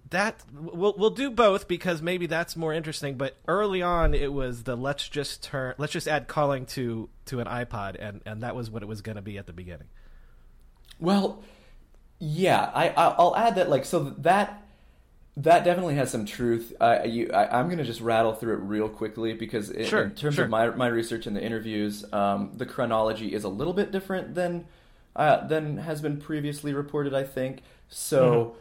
[0.10, 3.16] that we'll we'll do both because maybe that's more interesting.
[3.16, 7.40] But early on, it was the let's just turn let's just add calling to to
[7.40, 9.88] an iPod, and and that was what it was going to be at the beginning.
[11.00, 11.44] Well
[12.26, 14.64] Yeah, I I'll add that like so that
[15.36, 16.72] that definitely has some truth.
[16.80, 20.04] Uh, you, I, am going to just rattle through it real quickly because in, sure,
[20.04, 20.46] in terms sure.
[20.46, 24.36] of my my research and the interviews, um, the chronology is a little bit different
[24.36, 24.66] than
[25.18, 27.14] uh, than has been previously reported.
[27.14, 28.56] I think so.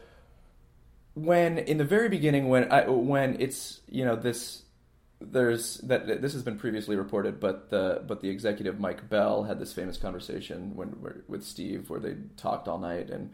[1.15, 1.25] Mm-hmm.
[1.25, 4.63] When in the very beginning, when I, when it's you know this
[5.21, 9.57] there's that this has been previously reported, but the but the executive Mike Bell had
[9.57, 10.97] this famous conversation when
[11.29, 13.31] with Steve where they talked all night and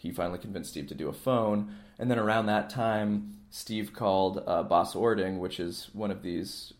[0.00, 1.74] he finally convinced Steve to do a phone.
[1.98, 6.72] And then around that time, Steve called uh, Bas Ording, which is one of these,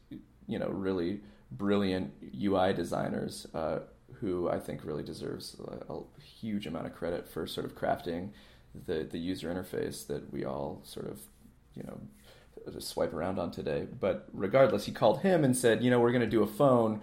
[0.47, 1.21] you know, really
[1.53, 3.81] brilliant UI designers uh,
[4.21, 8.31] who I think really deserves a, a, huge amount of credit for sort of crafting
[8.87, 11.21] the, the user interface that we all sort of,
[11.75, 12.01] you know,
[12.73, 13.87] just swipe around on today.
[14.01, 17.03] But regardless, he called him and said, you know, we're going to do a phone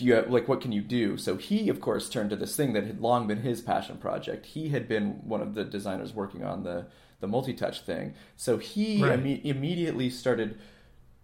[0.00, 1.16] do you have, like what can you do?
[1.18, 4.46] So he of course turned to this thing that had long been his passion project.
[4.46, 6.86] He had been one of the designers working on the
[7.20, 8.14] the multi-touch thing.
[8.36, 9.12] So he right.
[9.12, 10.58] Im- immediately started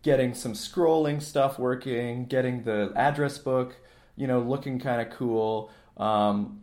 [0.02, 3.76] getting some scrolling stuff working getting the address book
[4.14, 5.70] you know looking kind of cool.
[5.96, 6.60] Um,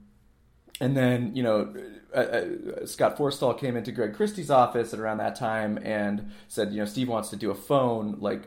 [0.80, 1.74] and then you know
[2.14, 6.72] uh, uh, Scott Forstall came into Greg Christie's office at around that time and said,
[6.72, 8.44] you know, Steve wants to do a phone like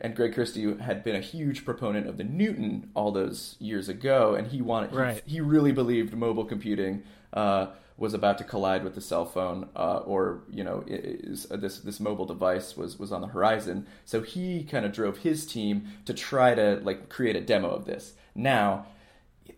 [0.00, 4.34] and Greg Christie had been a huge proponent of the Newton all those years ago,
[4.34, 5.22] and he wanted right.
[5.26, 9.68] he, he really believed mobile computing uh, was about to collide with the cell phone,
[9.74, 13.86] uh, or you know is, uh, this this mobile device was was on the horizon.
[14.04, 17.84] So he kind of drove his team to try to like create a demo of
[17.84, 18.14] this.
[18.34, 18.86] Now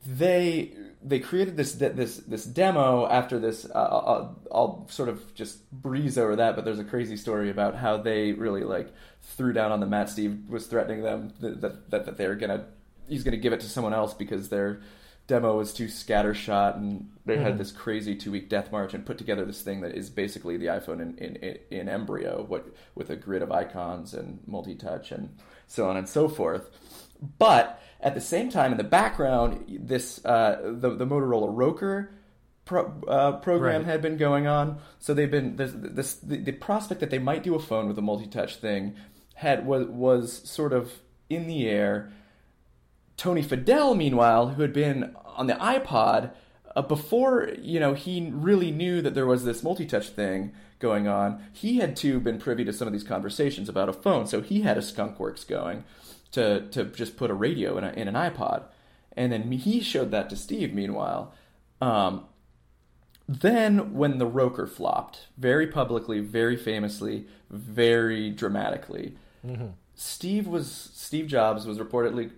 [0.07, 0.73] they
[1.03, 3.65] they created this this this demo after this.
[3.65, 7.75] Uh, I'll, I'll, sort of just breeze over that, but there's a crazy story about
[7.75, 10.11] how they really like threw down on the mat.
[10.11, 12.67] Steve was threatening them that that, that they were gonna
[13.09, 14.81] he's gonna give it to someone else because their
[15.27, 17.45] demo was too scattershot and they mm-hmm.
[17.45, 20.57] had this crazy two week death march and put together this thing that is basically
[20.57, 25.13] the iPhone in, in, in embryo, what with a grid of icons and multi touch
[25.13, 26.69] and so on and so forth.
[27.39, 32.09] But at the same time, in the background, this uh, the the Motorola ROKR
[32.65, 33.91] pro, uh, program right.
[33.91, 34.79] had been going on.
[34.99, 37.99] So they've been this, this the, the, prospect that they might do a phone with
[37.99, 38.95] a multi-touch thing
[39.35, 40.93] had was was sort of
[41.29, 42.11] in the air.
[43.17, 46.33] Tony Fadell, meanwhile, who had been on the iPod
[46.75, 51.45] uh, before, you know, he really knew that there was this multi-touch thing going on.
[51.53, 54.63] He had too been privy to some of these conversations about a phone, so he
[54.63, 55.85] had a skunkworks going
[56.33, 58.65] to to just put a radio in, a, in an iPod,
[59.17, 60.73] and then he showed that to Steve.
[60.75, 61.33] Meanwhile,
[61.81, 62.27] um,
[63.29, 69.17] then when the ROKR flopped, very publicly, very famously, very dramatically,
[69.47, 69.69] mm-hmm.
[69.95, 72.31] Steve was Steve Jobs was reportedly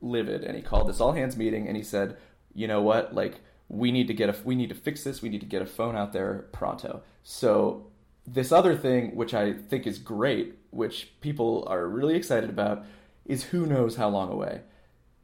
[0.00, 2.16] livid, and he called this all hands meeting, and he said,
[2.54, 3.14] "You know what?
[3.14, 5.22] Like." We need to get a we need to fix this.
[5.22, 7.02] We need to get a phone out there pronto.
[7.22, 7.86] So
[8.26, 12.84] this other thing, which I think is great, which people are really excited about,
[13.24, 14.62] is who knows how long away.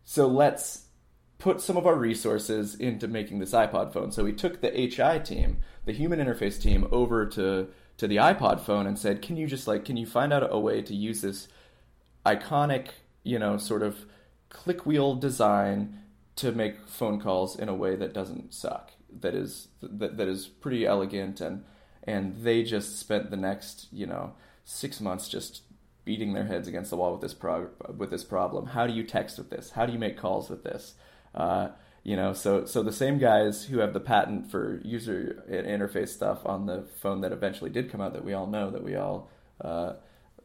[0.05, 0.87] So let's
[1.39, 4.11] put some of our resources into making this iPod phone.
[4.11, 8.61] So we took the HI team, the human interface team, over to to the iPod
[8.61, 11.21] phone and said, "Can you just like can you find out a way to use
[11.21, 11.49] this
[12.25, 12.89] iconic,
[13.25, 14.07] you know, sort of
[14.49, 15.99] click wheel design
[16.37, 20.47] to make phone calls in a way that doesn't suck, that is that, that is
[20.47, 21.65] pretty elegant and
[22.05, 24.33] and they just spent the next, you know,
[24.65, 25.63] 6 months just
[26.09, 28.65] beating their heads against the wall with this prog- with this problem.
[28.65, 29.73] How do you text with this?
[29.73, 30.95] How do you make calls with this?
[31.35, 31.69] Uh,
[32.03, 36.47] you know, so so the same guys who have the patent for user interface stuff
[36.47, 39.29] on the phone that eventually did come out that we all know that we all
[39.61, 39.93] uh,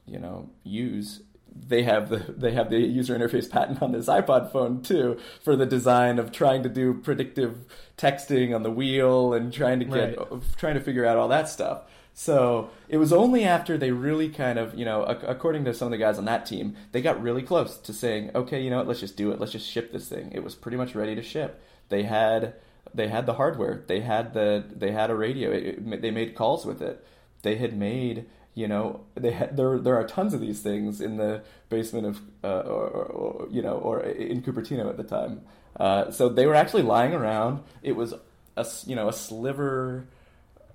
[0.05, 1.21] you know use.
[1.55, 5.55] They have the they have the user interface patent on this iPod phone too for
[5.55, 7.55] the design of trying to do predictive
[7.97, 10.41] texting on the wheel and trying to get right.
[10.57, 11.83] trying to figure out all that stuff.
[12.13, 15.91] So it was only after they really kind of, you know, according to some of
[15.91, 18.87] the guys on that team, they got really close to saying, okay, you know what,
[18.87, 19.39] let's just do it.
[19.39, 20.31] Let's just ship this thing.
[20.31, 21.61] It was pretty much ready to ship.
[21.89, 22.53] They had
[22.93, 23.83] they had the hardware.
[23.87, 25.51] They had the they had a radio.
[25.51, 27.05] It, it, they made calls with it.
[27.41, 31.17] They had made you know they had, there there are tons of these things in
[31.17, 35.41] the basement of uh, or, or, you know or in Cupertino at the time.
[35.79, 37.63] Uh, so they were actually lying around.
[37.81, 38.13] It was
[38.55, 40.05] a you know a sliver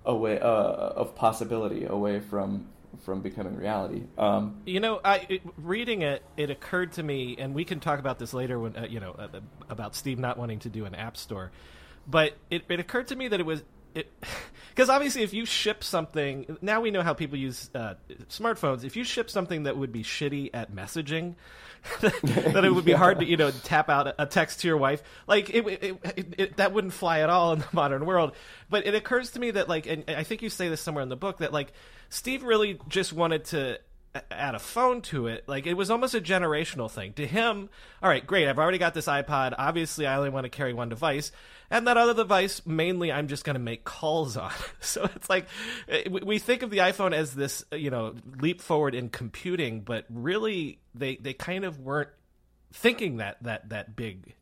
[0.08, 2.66] away uh, of possibility away from
[3.04, 4.02] from becoming reality.
[4.16, 8.00] Um, you know, I it, reading it, it occurred to me, and we can talk
[8.00, 9.28] about this later when uh, you know uh,
[9.68, 11.52] about Steve not wanting to do an app store,
[12.06, 13.62] but it, it occurred to me that it was
[13.94, 14.12] it
[14.70, 17.94] because obviously, if you ship something, now we know how people use uh,
[18.28, 18.84] smartphones.
[18.84, 21.34] If you ship something that would be shitty at messaging,
[22.00, 25.02] that it would be hard to you know tap out a text to your wife,
[25.26, 28.32] like it, it, it, it, that wouldn't fly at all in the modern world.
[28.70, 31.08] But it occurs to me that like, and I think you say this somewhere in
[31.08, 31.72] the book that like
[32.08, 33.78] Steve really just wanted to
[34.30, 35.44] add a phone to it.
[35.46, 37.12] Like it was almost a generational thing.
[37.14, 37.68] To him,
[38.02, 38.48] all right, great.
[38.48, 39.54] I've already got this iPod.
[39.58, 41.32] Obviously, I only want to carry one device,
[41.70, 44.52] and that other device mainly I'm just going to make calls on.
[44.80, 45.46] So it's like
[45.88, 50.06] eh, we think of the iPhone as this, you know, leap forward in computing, but
[50.08, 52.10] really they they kind of weren't
[52.72, 54.34] thinking that that that big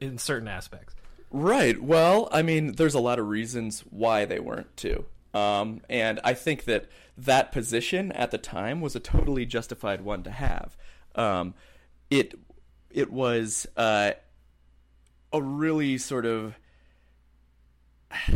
[0.00, 0.94] in certain aspects.
[1.30, 1.80] Right.
[1.80, 5.06] Well, I mean, there's a lot of reasons why they weren't too.
[5.32, 10.22] Um, and I think that that position at the time was a totally justified one
[10.24, 10.76] to have.
[11.14, 11.54] Um,
[12.10, 12.34] it
[12.90, 14.12] it was uh,
[15.32, 16.54] a really sort of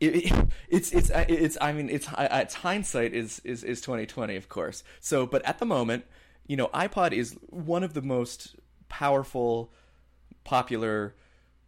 [0.00, 4.36] it, it, it's it's it's I mean it's it's hindsight is is is twenty twenty
[4.36, 4.84] of course.
[5.00, 6.04] So, but at the moment,
[6.46, 8.56] you know, iPod is one of the most
[8.88, 9.72] powerful,
[10.44, 11.14] popular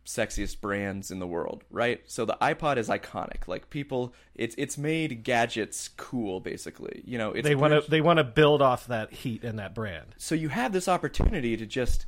[0.06, 2.00] sexiest brands in the world, right?
[2.06, 3.46] So the iPod is iconic.
[3.46, 7.02] Like people, it's it's made gadgets cool, basically.
[7.04, 10.14] You know, they want to they want to build off that heat and that brand.
[10.16, 12.06] So you have this opportunity to just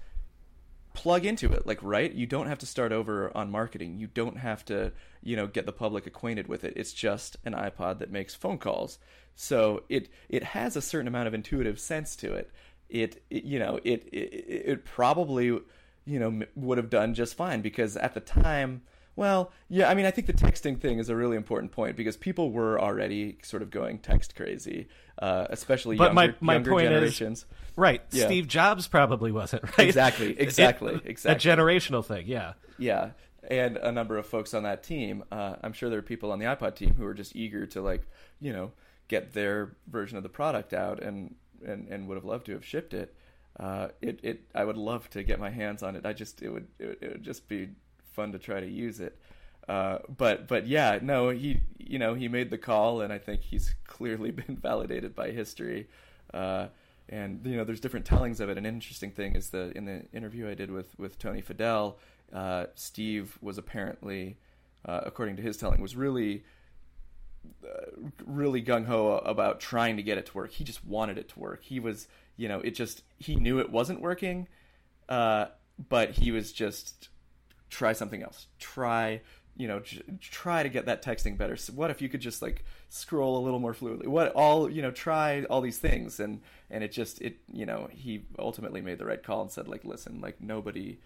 [0.95, 2.13] plug into it, like right.
[2.13, 3.99] You don't have to start over on marketing.
[3.99, 6.75] You don't have to, you know, get the public acquainted with it.
[6.77, 8.99] It's just an iPod that makes phone calls.
[9.35, 12.51] So it it has a certain amount of intuitive sense to it.
[12.89, 15.61] It, it you know it, it it probably
[16.09, 18.81] you know, would have done just fine because at the time,
[19.15, 22.17] well, yeah, I mean, I think the texting thing is a really important point because
[22.17, 26.71] people were already sort of going text crazy, uh, especially but younger, my, my younger
[26.71, 27.39] point generations.
[27.41, 28.01] Is, right.
[28.11, 28.25] Yeah.
[28.25, 29.87] Steve Jobs probably wasn't, right?
[29.87, 31.51] Exactly, exactly, it, exactly.
[31.51, 32.55] A generational thing, yeah.
[32.79, 33.11] Yeah.
[33.51, 36.39] And a number of folks on that team, uh, I'm sure there are people on
[36.39, 38.09] the iPod team who are just eager to, like,
[38.41, 38.73] you know,
[39.09, 41.35] get their version of the product out and,
[41.67, 43.15] and, and would have loved to have shipped it
[43.59, 46.07] uh, it it I would love to get my hands on it.
[46.07, 47.71] I just it would it, it would just be
[48.13, 49.19] fun to try to use it.
[49.69, 53.43] Uh, but but yeah, no, he you know he made the call, and I think
[53.43, 55.89] he's clearly been validated by history.
[56.33, 56.69] Uh,
[57.09, 58.59] and you know, there's different tellings of it.
[58.59, 61.97] An interesting thing is the in the interview I did with with Tony Fadell,
[62.33, 64.37] uh, Steve was apparently,
[64.85, 66.45] uh, according to his telling, was really
[67.65, 70.53] uh, really gung ho about trying to get it to work.
[70.53, 71.63] He just wanted it to work.
[71.65, 72.09] He was
[72.39, 74.49] you know, it just he knew it wasn't working,
[75.11, 75.47] uh,
[75.91, 77.11] but he was just
[77.69, 78.47] try something else.
[78.59, 79.21] Try
[79.59, 81.57] you know j- try to get that texting better.
[81.57, 84.07] So what if you could just like scroll a little more fluidly?
[84.07, 87.89] What all you know try all these things and and it just it you know
[87.91, 90.99] he ultimately made the right call and said like listen like nobody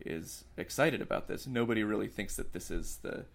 [0.00, 1.46] is excited about this.
[1.46, 3.26] Nobody really thinks that this is the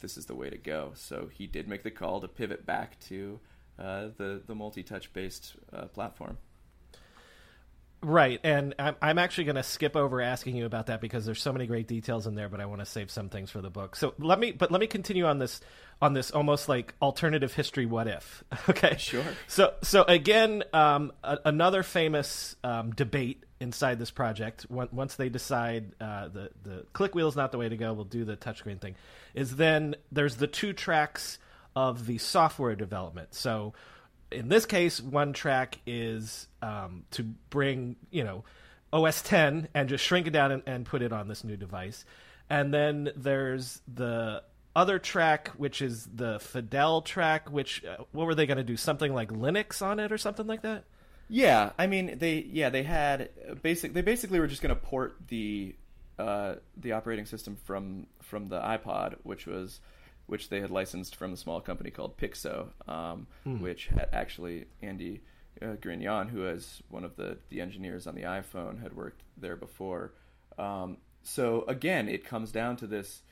[0.00, 0.92] this is the way to go.
[0.94, 3.40] So he did make the call to pivot back to
[3.78, 6.38] uh, the the multi touch based uh, platform.
[8.04, 11.40] Right, and I'm, I'm actually going to skip over asking you about that because there's
[11.40, 13.70] so many great details in there, but I want to save some things for the
[13.70, 13.94] book.
[13.94, 15.60] So let me, but let me continue on this
[16.00, 17.86] on this almost like alternative history.
[17.86, 18.42] What if?
[18.68, 19.24] Okay, sure.
[19.46, 24.66] So so again, um, a, another famous um, debate inside this project.
[24.68, 28.04] Once they decide uh, the the click wheel is not the way to go, we'll
[28.04, 28.96] do the touchscreen thing.
[29.34, 31.38] Is then there's the two tracks
[31.76, 33.34] of the software development.
[33.34, 33.74] So
[34.32, 38.44] in this case, one track is um, to bring you know
[38.92, 42.04] OS 10 and just shrink it down and, and put it on this new device,
[42.50, 44.42] and then there's the
[44.74, 47.50] other track, which is the Fadell track.
[47.50, 48.76] Which uh, what were they going to do?
[48.76, 50.84] Something like Linux on it or something like that?
[51.28, 53.30] Yeah, I mean they yeah they had
[53.62, 55.74] basic they basically were just going to port the
[56.18, 59.80] uh, the operating system from from the iPod, which was
[60.26, 63.60] which they had licensed from a small company called Pixo, um, hmm.
[63.60, 65.20] which had actually Andy
[65.60, 69.56] uh, Grignon, who is one of the, the engineers on the iPhone, had worked there
[69.56, 70.12] before.
[70.58, 73.22] Um, so again, it comes down to this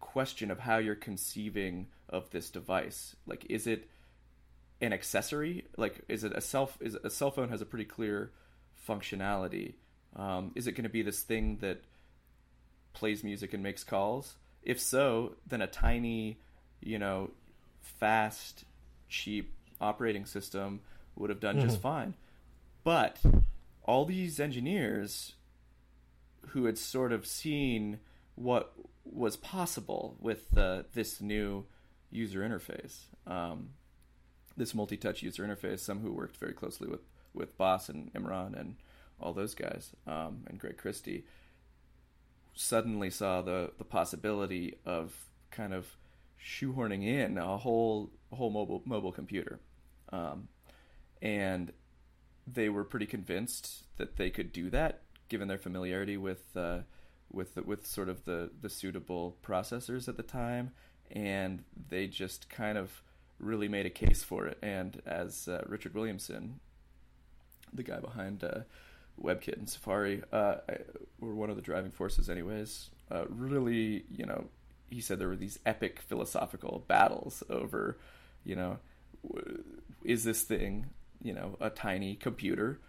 [0.00, 3.16] question of how you're conceiving of this device.
[3.26, 3.88] Like, is it
[4.80, 5.64] an accessory?
[5.76, 6.76] Like, is it a self?
[6.80, 8.30] Is a cell phone has a pretty clear
[8.88, 9.74] functionality?
[10.16, 11.82] Um, is it going to be this thing that
[12.92, 14.36] plays music and makes calls?
[14.68, 16.38] If so, then a tiny
[16.80, 17.30] you know,
[17.82, 18.64] fast,
[19.08, 20.80] cheap operating system
[21.16, 21.66] would have done mm-hmm.
[21.66, 22.14] just fine.
[22.84, 23.18] But
[23.82, 25.34] all these engineers
[26.48, 28.00] who had sort of seen
[28.34, 28.72] what
[29.04, 31.66] was possible with uh, this new
[32.10, 33.70] user interface, um,
[34.56, 37.00] this multi-touch user interface, some who worked very closely with
[37.34, 38.76] with Bas and Imran and
[39.20, 41.24] all those guys, um, and Greg Christie,
[42.58, 45.96] suddenly saw the the possibility of kind of
[46.42, 49.60] shoehorning in a whole whole mobile mobile computer,
[50.12, 50.48] um,
[51.22, 51.72] and
[52.46, 56.80] they were pretty convinced that they could do that given their familiarity with uh,
[57.30, 60.72] with with sort of the the suitable processors at the time,
[61.12, 63.02] and they just kind of
[63.38, 64.58] really made a case for it.
[64.60, 66.58] And as uh, Richard Williamson,
[67.72, 68.60] the guy behind uh,
[69.22, 70.56] WebKit and Safari, uh,
[71.20, 72.90] were one of the driving forces, anyways.
[73.10, 74.44] Uh, really, you know,
[74.90, 77.98] he said there were these epic philosophical battles over,
[78.44, 78.78] you know,
[80.04, 80.86] is this thing,
[81.22, 82.80] you know, a tiny computer,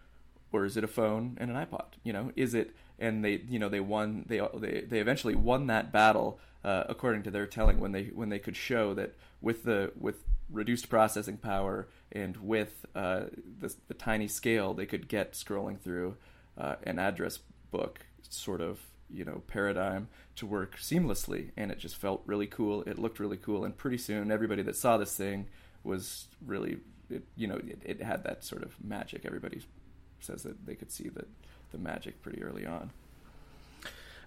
[0.52, 1.86] or is it a phone and an iPod?
[2.04, 2.72] You know, is it?
[3.00, 4.26] And they, you know, they won.
[4.28, 8.30] They they they eventually won that battle, uh, according to their telling, when they when
[8.30, 13.26] they could show that with the with reduced processing power and with uh,
[13.60, 16.18] the, the tiny scale, they could get scrolling through
[16.58, 17.40] uh, an address
[17.72, 18.80] book sort of
[19.10, 21.52] you know paradigm to work seamlessly.
[21.56, 22.82] And it just felt really cool.
[22.84, 23.64] It looked really cool.
[23.64, 25.48] And pretty soon everybody that saw this thing
[25.84, 26.80] was really
[27.10, 29.26] it, you know it, it had that sort of magic.
[29.26, 29.62] Everybody
[30.20, 31.26] says that they could see the
[31.72, 32.92] the magic pretty early on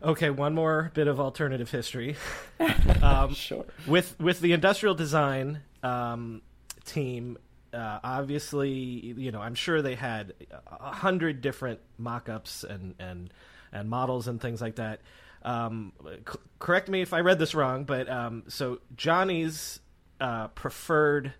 [0.02, 2.16] Okay, one more bit of alternative history.
[3.02, 3.64] um, sure.
[3.86, 6.42] With with the industrial design um,
[6.84, 7.38] team,
[7.72, 10.34] uh, obviously, you know, I'm sure they had
[10.66, 13.32] a hundred different mock-ups and and
[13.72, 15.00] and models and things like that.
[15.44, 19.80] Um, c- correct me if I read this wrong, but um, so Jony's
[20.20, 21.34] uh, preferred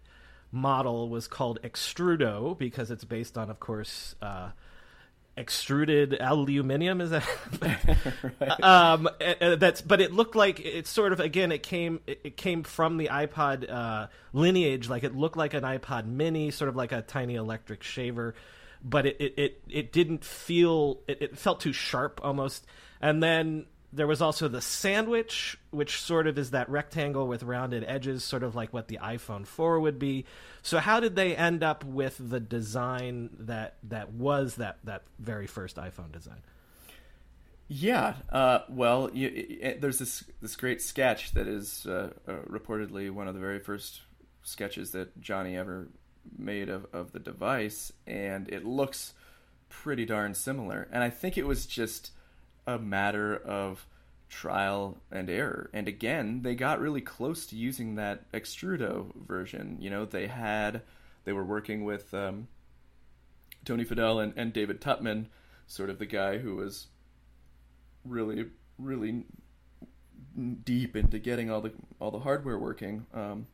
[0.51, 4.51] model was called Extrudo because it's based on, of course, uh,
[5.37, 7.01] extruded aluminium.
[7.01, 7.27] Is that?
[8.41, 8.63] right.
[8.63, 9.09] um,
[9.59, 9.81] that's.
[9.81, 11.53] But it looked like it's sort of again.
[11.53, 12.01] It came.
[12.07, 14.89] It came from the iPod uh, lineage.
[14.89, 18.35] Like it looked like an iPod Mini, sort of like a tiny electric shaver
[18.85, 22.67] but it it, it, it didn't feel it, it felt too sharp almost.
[23.01, 27.85] And then there was also the sandwich, which sort of is that rectangle with rounded
[27.87, 30.25] edges, sort of like what the iPhone 4 would be.
[30.63, 35.47] So how did they end up with the design that that was that that very
[35.47, 36.41] first iPhone design?
[37.69, 39.31] Yeah, uh, well, you,
[39.61, 43.61] it, there's this this great sketch that is uh, uh, reportedly one of the very
[43.61, 44.03] first
[44.43, 45.89] sketches that Jony ever
[46.37, 49.15] made of, of the device, and it looks
[49.69, 50.89] pretty darn similar.
[50.93, 52.11] And I think it was just
[52.67, 53.87] a matter of
[54.29, 55.71] trial and error.
[55.73, 59.77] And again, they got really close to using that Extrudo version.
[59.81, 60.83] You know, they had
[61.25, 62.49] they were working with um,
[63.65, 65.27] Tony Fadell and, and David Tupman,
[65.67, 66.87] sort of the guy who was
[68.05, 68.47] really
[68.79, 69.25] really
[70.65, 73.07] deep into getting all the all the hardware working.
[73.13, 73.47] Um,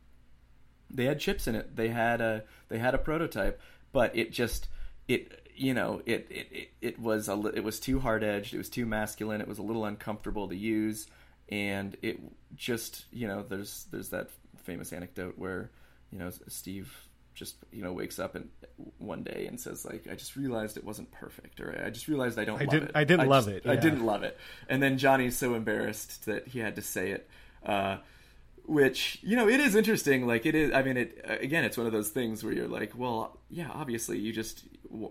[0.90, 1.76] they had chips in it.
[1.76, 3.60] They had a they had a prototype,
[3.92, 4.68] but it just
[5.06, 8.54] it you know it it, it, it was a it was too hard edged.
[8.54, 9.40] It was too masculine.
[9.40, 11.06] It was a little uncomfortable to use,
[11.48, 12.20] and it
[12.54, 14.30] just you know there's there's that
[14.64, 15.70] famous anecdote where
[16.12, 16.94] you know Steve
[17.34, 18.48] just you know wakes up and
[18.98, 22.38] one day and says like I just realized it wasn't perfect or I just realized
[22.38, 22.96] I don't I love didn't, it.
[22.96, 23.62] I didn't I love just, it.
[23.64, 23.72] Yeah.
[23.72, 24.36] I didn't love it.
[24.68, 27.28] And then Jony's so embarrassed that he had to say it.
[27.64, 27.98] Uh,
[28.68, 30.26] which you know it is interesting.
[30.26, 32.92] Like it is i mean it again it's one of those things where you're like
[32.96, 34.64] well yeah obviously you just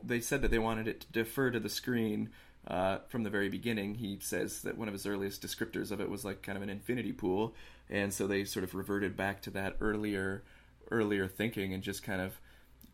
[0.03, 2.29] they said that they wanted it to defer to the screen
[2.67, 3.95] uh, from the very beginning.
[3.95, 6.69] He says that one of his earliest descriptors of it was like kind of an
[6.69, 7.55] infinity pool.
[7.89, 10.43] And so they sort of reverted back to that earlier
[10.89, 12.39] earlier thinking and just kind of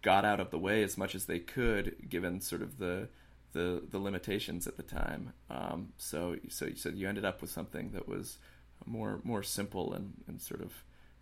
[0.01, 3.07] got out of the way as much as they could given sort of the
[3.53, 5.34] the, the limitations at the time.
[5.49, 8.38] Um, so so you so you ended up with something that was
[8.86, 10.71] more more simple and, and sort of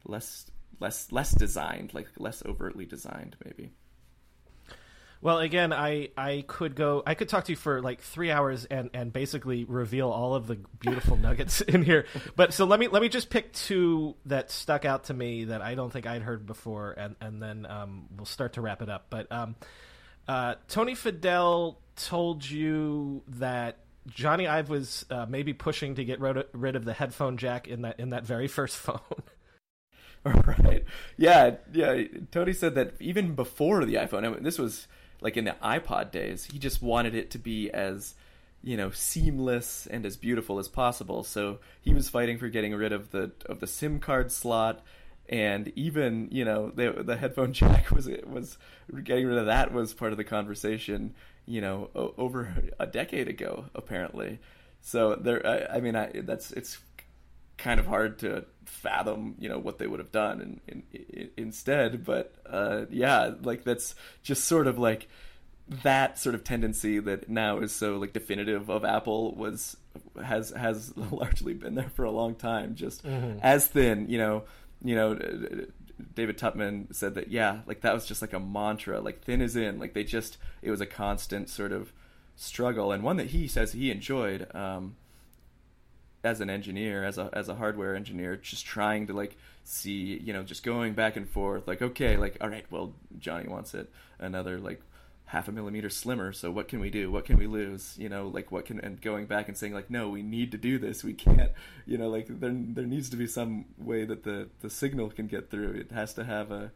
[0.06, 0.50] less
[0.80, 3.72] less less designed, like less overtly designed, maybe.
[5.22, 7.04] Well, again, I I could go.
[7.06, 10.48] I could talk to you for like three hours and and basically reveal all of
[10.48, 12.06] the beautiful nuggets in here.
[12.36, 15.62] But so let me let me just pick two that stuck out to me that
[15.62, 18.90] I don't think I'd heard before, and and then um, we'll start to wrap it
[18.90, 19.08] up.
[19.12, 19.56] But um,
[20.28, 23.78] uh, Tony Fadell told you that
[24.10, 28.00] Jony Ive was uh, maybe pushing to get rid of the headphone jack in that
[28.00, 29.00] in that very first phone.
[30.24, 30.86] right.
[31.18, 31.56] Yeah.
[31.74, 32.04] Yeah.
[32.32, 34.88] Tony said that even before the iPhone, I mean, this was
[35.20, 36.46] like in the iPod days.
[36.46, 38.16] He just wanted it to be as
[38.64, 41.24] you know seamless and as beautiful as possible.
[41.24, 44.84] So he was fighting for getting rid of the of the SIM card slot.
[45.32, 48.58] And even you know the the headphone jack was was
[49.04, 51.16] getting rid of that was part of the conversation
[51.46, 54.40] you know, o- over a decade ago, apparently.
[54.82, 56.80] So there, I, I mean, I, that's it's
[57.58, 61.30] kind of hard to fathom, you know, what they would have done in, in, in,
[61.38, 62.04] instead.
[62.04, 65.08] But uh, yeah, like that's just sort of like
[65.84, 69.78] that sort of tendency that now is so like definitive of Apple was
[70.24, 72.76] has has largely been there for a long time.
[72.76, 73.40] Just mm-hmm.
[73.42, 74.44] as thin, you know,
[74.84, 75.18] you know,
[76.16, 79.56] David Tupman said that yeah, like that was just like a mantra, like thin is
[79.56, 81.94] in, like they just it was a constant sort of
[82.36, 84.96] struggle and one that he says he enjoyed um,
[86.24, 90.34] as an engineer, as a as a hardware engineer, just trying to like see, you
[90.34, 93.90] know, just going back and forth, like okay, like all right, well Jony wants it
[94.20, 94.82] another like
[95.32, 97.10] half a millimeter slimmer so what can we do?
[97.10, 97.96] What can we lose?
[97.98, 100.58] You know like what can and going back and saying like no we need to
[100.58, 101.06] do this.
[101.06, 101.52] We can't
[101.86, 105.28] you know like there there needs to be some way that the the signal can
[105.28, 105.72] get through.
[105.72, 106.72] It has to have a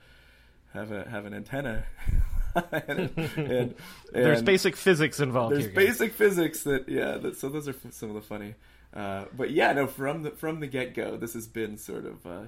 [0.74, 1.84] have a have an antenna.
[2.72, 3.76] And, and,
[4.14, 8.08] there's basic physics involved there's here, basic physics that yeah that, so those are some
[8.08, 8.56] of the funny
[8.94, 12.44] uh, but yeah no from the from the get-go this has been sort of uh,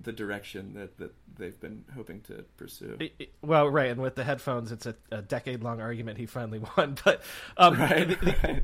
[0.00, 2.98] the direction that, that they've been hoping to pursue.
[3.42, 6.96] Well, right, and with the headphones, it's a, a decade long argument he finally won.
[7.04, 7.22] But
[7.56, 8.62] um, right, the, right.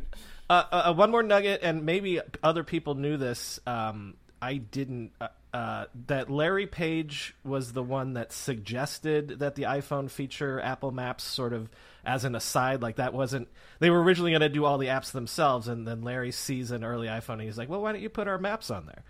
[0.49, 3.61] Uh, uh, one more nugget, and maybe other people knew this.
[3.66, 5.12] Um, I didn't.
[5.20, 10.91] Uh, uh, that Larry Page was the one that suggested that the iPhone feature Apple
[10.91, 11.70] Maps sort of
[12.05, 12.83] as an aside.
[12.83, 13.49] Like that wasn't.
[13.79, 16.83] They were originally going to do all the apps themselves, and then Larry sees an
[16.83, 19.05] early iPhone, and he's like, "Well, why don't you put our maps on there?"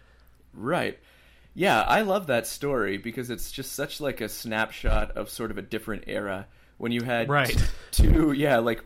[0.53, 0.99] Right.
[1.55, 5.59] Yeah, I love that story because it's just such like a snapshot of sort of
[5.59, 6.46] a different era
[6.78, 7.57] when you had right.
[7.92, 8.82] two, yeah, like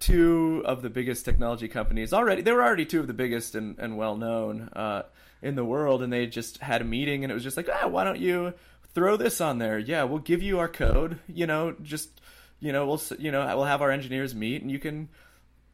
[0.00, 2.42] two of the biggest technology companies already.
[2.42, 5.02] They were already two of the biggest and, and well known uh,
[5.40, 7.86] in the world, and they just had a meeting, and it was just like, ah,
[7.86, 8.52] why don't you
[8.94, 9.78] throw this on there?
[9.78, 11.20] Yeah, we'll give you our code.
[11.28, 12.20] You know, just
[12.58, 15.08] you know, we'll you know, we'll have our engineers meet, and you can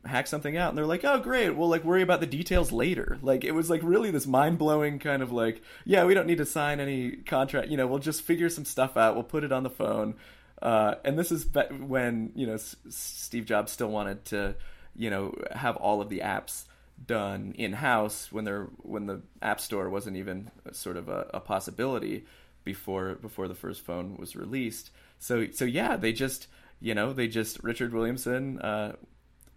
[0.08, 3.18] hack something out and they're like oh great we'll like worry about the details later.
[3.22, 6.46] Like it was like really this mind-blowing kind of like yeah we don't need to
[6.46, 9.62] sign any contract you know we'll just figure some stuff out we'll put it on
[9.62, 10.14] the phone.
[10.60, 11.46] Uh, and this is
[11.78, 14.56] when you know S- steve jobs still wanted to
[14.96, 16.64] you know have all of the apps
[17.06, 21.40] done in house when they're when the app store wasn't even sort of a, a
[21.40, 22.24] possibility
[22.64, 24.90] before before the first phone was released.
[25.18, 26.48] So so yeah they just
[26.80, 28.92] you know they just richard williamson uh,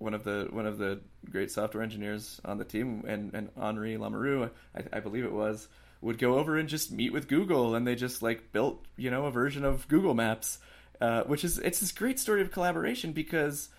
[0.02, 0.99] one of the one of the
[1.30, 5.68] great software engineers on the team, and and Henri Lamiraux, I, I believe it was,
[6.02, 9.26] would go over and just meet with Google, and they just like built you know
[9.26, 10.60] a version of Google Maps,
[10.99, 13.70] uh, which is it's this great story of collaboration because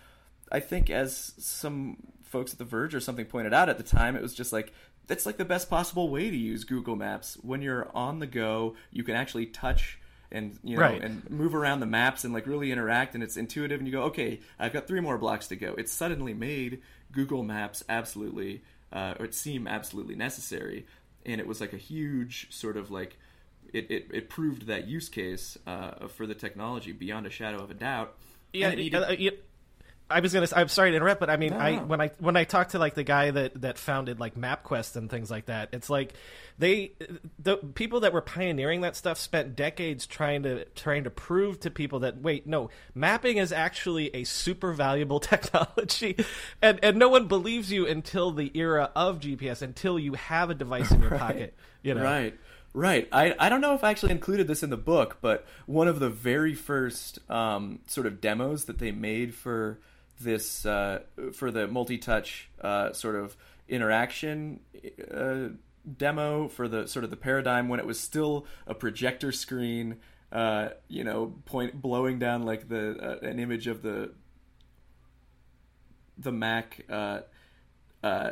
[0.51, 4.15] I think as some folks at The Verge or something pointed out at the time,
[4.15, 4.73] it was just like
[5.07, 8.75] that's like the best possible way to use Google Maps when you're on the go.
[8.91, 9.99] You can actually touch
[10.33, 11.01] and you know right.
[11.01, 14.03] and move around the maps and like really interact and it's intuitive and you go
[14.03, 16.81] okay i've got three more blocks to go it suddenly made
[17.11, 18.61] google maps absolutely
[18.91, 20.85] uh, or it seemed absolutely necessary
[21.25, 23.17] and it was like a huge sort of like
[23.71, 27.71] it, it, it proved that use case uh, for the technology beyond a shadow of
[27.71, 28.15] a doubt
[28.53, 29.15] yeah, it needed, uh,
[30.13, 30.47] I was gonna.
[30.55, 32.79] I'm sorry to interrupt, but I mean, No, I when I when I talked to
[32.79, 36.13] like the guy that that founded like MapQuest and things like that, it's like
[36.59, 36.91] they
[37.39, 41.71] the people that were pioneering that stuff spent decades trying to trying to prove to
[41.71, 46.15] people that wait, no, mapping is actually a super valuable technology,
[46.61, 50.53] and and no one believes you until the era of GPS, until you have a
[50.53, 52.03] device in your pocket, you know.
[52.03, 52.37] Right.
[52.75, 53.07] Right.
[53.11, 55.99] I, I don't know if I actually included this in the book, but one of
[55.99, 59.79] the very first um, sort of demos that they made for
[60.19, 60.99] this uh,
[61.33, 63.35] for the multi-touch uh, sort of
[63.67, 64.59] interaction
[65.11, 65.49] uh,
[65.97, 69.97] demo for the sort of the paradigm when it was still a projector screen,
[70.31, 74.11] uh, you know, point blowing down like the uh, an image of the
[76.17, 77.21] the Mac uh,
[78.03, 78.31] uh,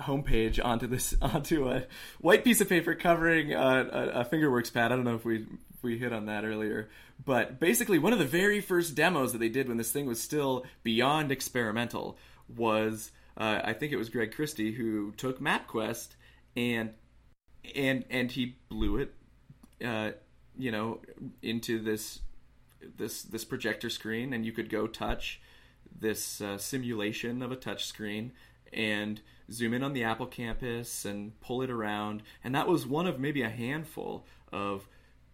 [0.00, 1.84] homepage onto this onto a
[2.20, 4.92] white piece of paper covering uh, a, a fingerworks pad.
[4.92, 5.46] I don't know if we
[5.82, 6.90] we hit on that earlier,
[7.24, 10.20] but basically one of the very first demos that they did when this thing was
[10.20, 12.16] still beyond experimental
[12.48, 16.08] was uh, I think it was Greg Christie who took MapQuest
[16.56, 16.90] and
[17.74, 19.14] and and he blew it,
[19.84, 20.12] uh,
[20.58, 21.00] you know,
[21.42, 22.20] into this
[22.96, 25.40] this this projector screen, and you could go touch
[25.98, 28.32] this uh, simulation of a touch screen
[28.72, 32.22] and zoom in on the Apple campus and pull it around.
[32.44, 34.88] And that was one of maybe a handful of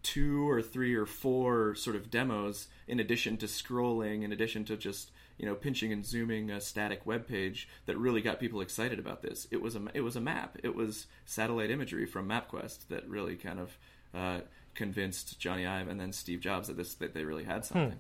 [0.07, 4.77] two or three or four sort of demos in addition to scrolling, in addition to
[4.77, 9.01] just you know pinching and zooming a static web page that really got people excited
[9.01, 9.49] about this.
[9.51, 10.59] It was a it was a map.
[10.63, 13.79] It was satellite imagery from MapQuest that really kind of
[14.15, 14.41] uh,
[14.77, 17.99] convinced Jony Ive and then Steve Jobs that this that they really had something.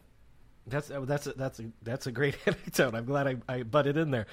[0.68, 2.94] That's that's a, that's a, that's a great anecdote.
[2.94, 4.26] I'm glad I, I butted in there.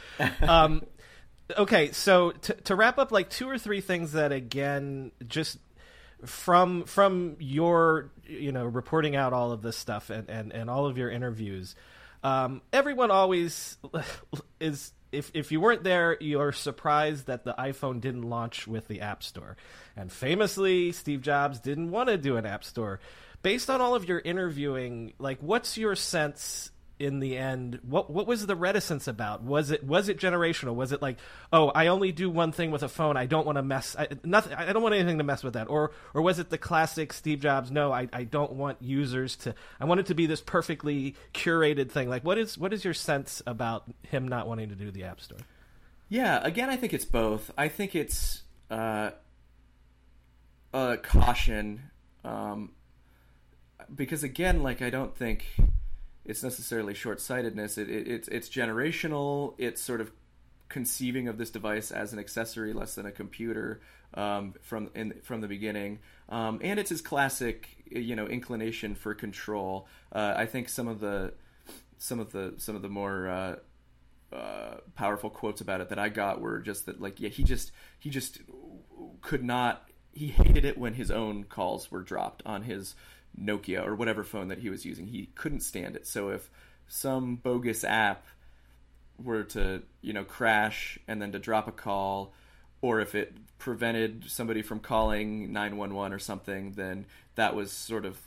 [0.44, 0.86] Um,
[1.58, 5.58] okay, so to, to wrap up, like two or three things that again, just
[6.26, 10.86] from from your you know reporting out all of this stuff and and, and all
[10.86, 11.76] of your interviews,
[12.24, 13.78] um, everyone always
[14.60, 19.02] is if if you weren't there, you're surprised that the iPhone didn't launch with the
[19.02, 19.56] App Store.
[19.96, 23.00] And famously, Steve Jobs didn't want to do an App Store.
[23.44, 26.72] Based on all of your interviewing, like what's your sense
[27.04, 29.44] in the end what what was the reticence about?
[29.44, 30.74] Was it was it generational?
[30.74, 31.18] Was it like
[31.52, 33.18] oh i only do one thing with a phone.
[33.18, 35.70] I don't want to mess I, nothing i don't want anything to mess with that.
[35.70, 39.54] Or or was it the classic steve jobs no i, I don't want users to
[39.80, 42.10] i want it to be this perfectly curated thing.
[42.10, 45.20] Like what is what is your sense about him not wanting to do the app
[45.20, 45.40] store?
[46.10, 47.52] Yeah again i think it's both.
[47.58, 49.12] I think it's uh,
[50.74, 51.92] a caution
[52.24, 52.72] um,
[53.94, 55.46] because again like i don't think
[56.26, 57.78] it's necessarily short sightedness.
[57.78, 59.56] It, it, it's it's generational.
[59.58, 60.12] It's sort of
[60.70, 63.82] conceiving of this device as an accessory less than a computer
[64.16, 66.00] um, from in, from the beginning,
[66.30, 69.88] um, and it's his classic you know inclination for control.
[70.12, 71.34] Uh, I think some of the
[71.98, 73.56] some of the some of the more uh,
[74.36, 77.72] uh, powerful quotes about it that I got were just that like yeah he just
[78.00, 78.40] he just
[79.22, 82.96] could not he hated it when his own calls were dropped on his
[83.40, 85.08] Nokia or whatever phone that he was using.
[85.08, 86.08] He couldn't stand it.
[86.08, 86.50] So if
[86.88, 88.26] some bogus app
[89.22, 92.34] were to, you know, crash and then to drop a call,
[92.82, 97.06] or if it prevented somebody from calling 911 or something, then
[97.36, 98.20] that was sort of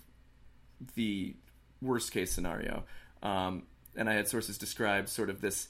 [0.94, 1.34] the
[1.82, 2.84] worst case scenario.
[3.22, 5.68] Um, and I had sources describe sort of this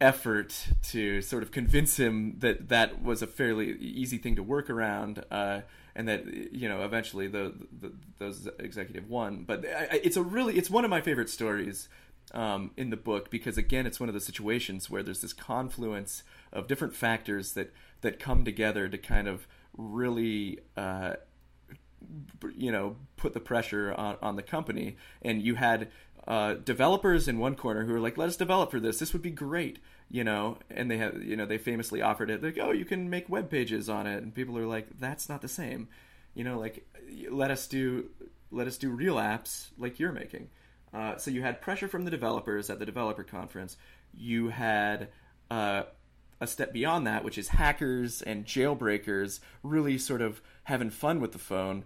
[0.00, 4.68] effort to sort of convince him that that was a fairly easy thing to work
[4.68, 5.24] around.
[5.30, 5.60] Uh,
[5.94, 9.44] and that you know eventually the, the those executive won.
[9.44, 11.88] But it's a really it's one of my favorite stories
[12.32, 16.22] um, in the book because again it's one of the situations where there's this confluence
[16.52, 20.60] of different factors that that come together to kind of really.
[20.76, 21.14] Uh,
[22.56, 25.88] you know, put the pressure on, on the company, and you had
[26.26, 28.98] uh, developers in one corner who were like, "Let us develop for this.
[28.98, 29.78] This would be great,"
[30.12, 30.58] you know.
[30.70, 32.42] And they have, you know, they famously offered it.
[32.42, 35.42] Like, "Oh, you can make web pages on it," and people are like, "That's not
[35.42, 35.88] the same,"
[36.34, 36.60] you know.
[36.60, 36.86] Like,
[37.30, 38.10] let us do,
[38.52, 40.50] let us do real apps like you're making.
[40.94, 43.78] Uh, so you had pressure from the developers at the developer conference.
[44.14, 45.08] You had
[45.50, 45.84] uh,
[46.38, 51.32] a step beyond that, which is hackers and jailbreakers really sort of having fun with
[51.32, 51.84] the phone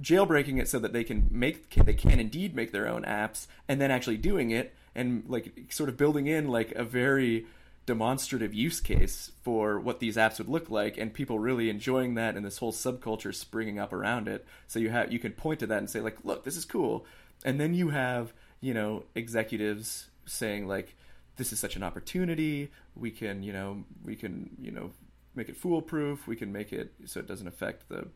[0.00, 3.80] jailbreaking it so that they can make they can indeed make their own apps and
[3.80, 7.46] then actually doing it and like sort of building in like a very
[7.86, 12.36] demonstrative use case for what these apps would look like and people really enjoying that
[12.36, 14.46] and this whole subculture springing up around it.
[14.68, 17.06] So you have you can point to that and say like look this is cool.
[17.44, 20.94] And then you have you know executives saying like
[21.36, 22.70] this is such an opportunity.
[22.94, 24.92] We can you know we can you know
[25.34, 26.26] make it foolproof.
[26.26, 28.08] We can make it so it doesn't affect the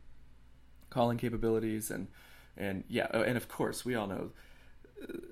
[0.90, 1.90] calling capabilities.
[1.90, 2.08] And
[2.56, 4.30] and yeah and of course we all know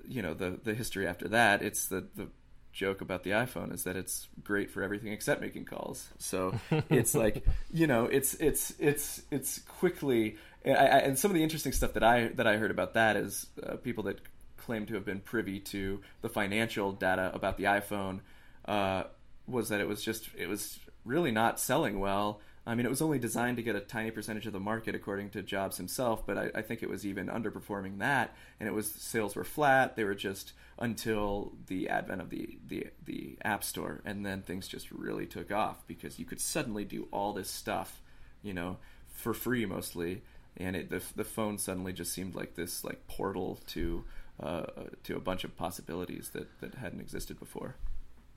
[0.09, 2.29] you know the the history after that it's the the
[2.73, 6.09] joke about the iPhone is that it's great for everything except making calls.
[6.19, 6.59] So
[6.91, 11.43] it's like you know it's it's it's it's quickly and, I, and some of the
[11.43, 14.21] interesting stuff that I that I heard about that is uh, people that
[14.57, 18.21] claim to have been privy to the financial data about the iPhone
[18.65, 19.05] uh,
[19.47, 23.03] was that it was just it was really not selling well I mean, it was
[23.03, 26.25] only designed to get a tiny percentage of the market, according to Jobs himself.
[26.25, 29.97] But I, I, think it was even underperforming that, and it was sales were flat.
[29.97, 34.69] They were just until the advent of the the the App Store, and then things
[34.69, 38.01] just really took off because you could suddenly do all this stuff,
[38.43, 38.77] you know,
[39.09, 40.23] for free mostly,
[40.57, 44.05] and it, the the phone suddenly just seemed like this like portal to
[44.39, 44.67] uh,
[45.03, 47.75] to a bunch of possibilities that that hadn't existed before.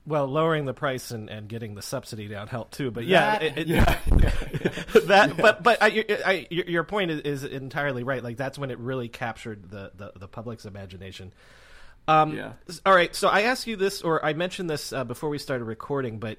[0.07, 3.43] Well, lowering the price and, and getting the subsidy down helped too, but yeah, that,
[3.43, 3.83] it, it, yeah,
[5.05, 5.29] that.
[5.29, 5.33] Yeah.
[5.35, 8.23] But but I, I, your point is, is, entirely right.
[8.23, 11.33] Like that's when it really captured the the, the public's imagination.
[12.07, 12.53] Um, yeah.
[12.85, 13.15] All right.
[13.15, 16.37] So I asked you this, or I mentioned this uh, before we started recording, but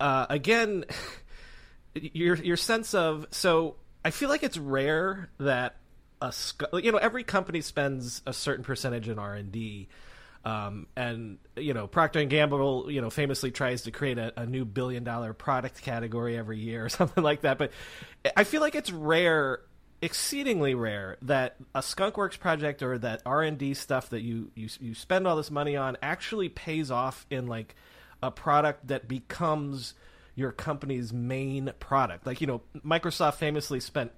[0.00, 0.86] uh, again,
[1.94, 5.76] your your sense of so I feel like it's rare that
[6.22, 6.32] a
[6.82, 9.88] you know every company spends a certain percentage in R and D
[10.44, 14.46] um, and you know Procter and Gamble, you know, famously tries to create a, a
[14.46, 17.58] new billion-dollar product category every year or something like that.
[17.58, 17.72] But
[18.36, 19.60] I feel like it's rare,
[20.00, 24.68] exceedingly rare, that a skunkworks project or that R and D stuff that you, you
[24.80, 27.74] you spend all this money on actually pays off in like
[28.22, 29.94] a product that becomes
[30.34, 32.26] your company's main product.
[32.26, 34.12] Like you know, Microsoft famously spent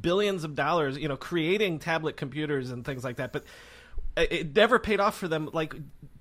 [0.00, 3.44] billions of dollars, you know, creating tablet computers and things like that, but
[4.16, 5.50] it never paid off for them.
[5.52, 5.74] Like,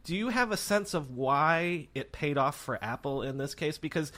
[0.03, 3.77] do you have a sense of why it paid off for Apple in this case?
[3.77, 4.11] Because,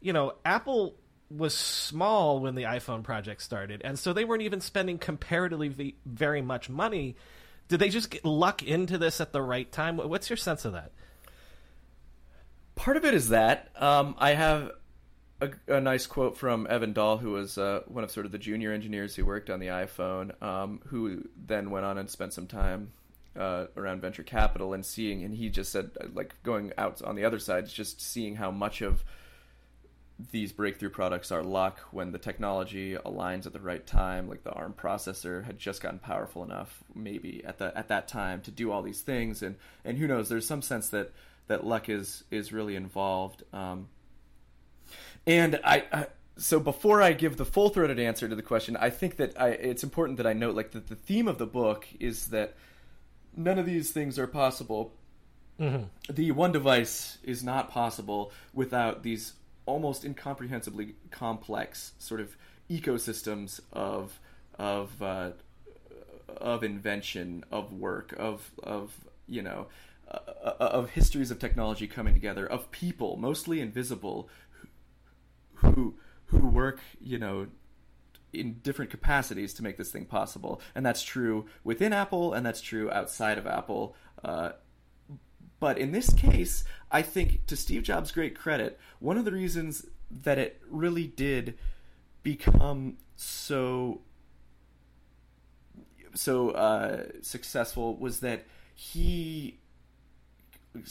[0.00, 0.96] you know, Apple
[1.30, 6.42] was small when the iPhone project started, and so they weren't even spending comparatively very
[6.42, 7.16] much money.
[7.68, 9.98] Did they just get luck into this at the right time?
[9.98, 10.92] What's your sense of that?
[12.76, 14.70] Part of it is that um, I have
[15.40, 18.38] a, a, nice quote from Evan Doll, who was uh, one of sort of the
[18.38, 22.46] junior engineers who worked on the iPhone, um, who then went on and spent some
[22.46, 22.92] time
[23.38, 27.16] uh, around venture capital and seeing, and he just said, uh, like going out on
[27.16, 29.04] the other side, just seeing how much of
[30.32, 34.52] these breakthrough products are luck when the technology aligns at the right time like the
[34.52, 38.72] arm processor had just gotten powerful enough maybe at the at that time to do
[38.72, 39.42] all these things.
[39.42, 41.12] And and who knows there's some sense that
[41.48, 43.42] that luck is is really involved.
[43.52, 43.88] Um,
[45.26, 46.06] and I, I
[46.38, 49.50] so before I give the full throated answer to the question, I think that I,
[49.50, 52.54] it's important that I note like that the theme of the book is that
[53.36, 54.92] none of these things are possible.
[55.60, 56.12] Mm-hmm.
[56.12, 59.34] The one device is not possible without these
[59.64, 62.36] almost incomprehensibly complex sort of
[62.70, 64.18] ecosystems of
[64.58, 65.30] of uh,
[66.36, 68.94] of invention, of work, of of
[69.28, 69.66] you know,
[70.10, 74.28] uh, uh of histories of technology coming together, of people, mostly invisible,
[75.54, 75.94] who
[76.26, 77.46] who work, you know,
[78.36, 82.60] in different capacities to make this thing possible, and that's true within Apple, and that's
[82.60, 83.96] true outside of Apple.
[84.22, 84.50] Uh,
[85.58, 89.86] but in this case, I think to Steve Jobs' great credit, one of the reasons
[90.10, 91.58] that it really did
[92.22, 94.00] become so
[96.14, 99.58] so uh, successful was that he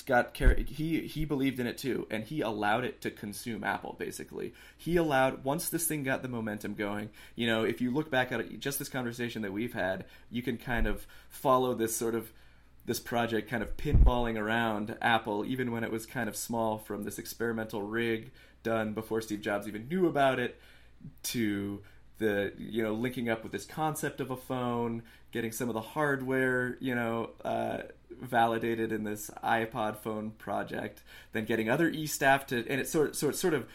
[0.06, 4.54] got he he believed in it too and he allowed it to consume apple basically.
[4.78, 8.32] He allowed once this thing got the momentum going you know if you look back
[8.32, 12.16] at it, just this conversation that we've had you can kind of follow this sort
[12.16, 12.32] of
[12.86, 17.04] this project kind of pinballing around apple even when it was kind of small from
[17.04, 18.32] this experimental rig
[18.64, 20.60] done before steve jobs even knew about it
[21.24, 21.82] to
[22.18, 25.82] the you know linking up with this concept of a phone getting some of the
[25.82, 27.80] hardware you know uh,
[28.22, 33.16] validated in this iPod phone project, then getting other e staff to, and it sort
[33.16, 33.68] so it sort of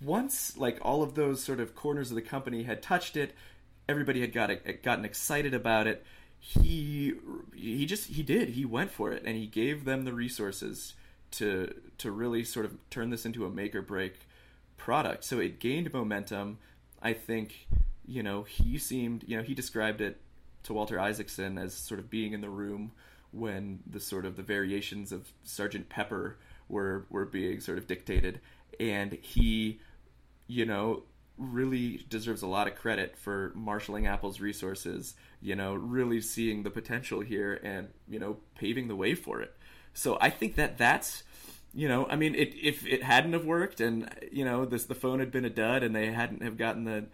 [0.00, 3.34] once like all of those sort of corners of the company had touched it,
[3.88, 4.50] everybody had got
[4.82, 6.04] gotten excited about it.
[6.38, 7.14] He
[7.54, 10.94] he just he did he went for it and he gave them the resources
[11.32, 14.26] to to really sort of turn this into a make or break
[14.76, 15.24] product.
[15.24, 16.58] So it gained momentum.
[17.02, 17.66] I think
[18.06, 20.20] you know he seemed you know he described it
[20.64, 22.92] to Walter Isaacson as sort of being in the room
[23.34, 28.40] when the sort of the variations of Sergeant Pepper were were being sort of dictated,
[28.78, 29.80] and he,
[30.46, 31.02] you know,
[31.36, 35.14] really deserves a lot of credit for marshaling Apple's resources.
[35.40, 39.54] You know, really seeing the potential here and you know paving the way for it.
[39.92, 41.22] So I think that that's
[41.74, 44.94] you know, I mean, it, if it hadn't have worked and you know this the
[44.94, 47.06] phone had been a dud and they hadn't have gotten the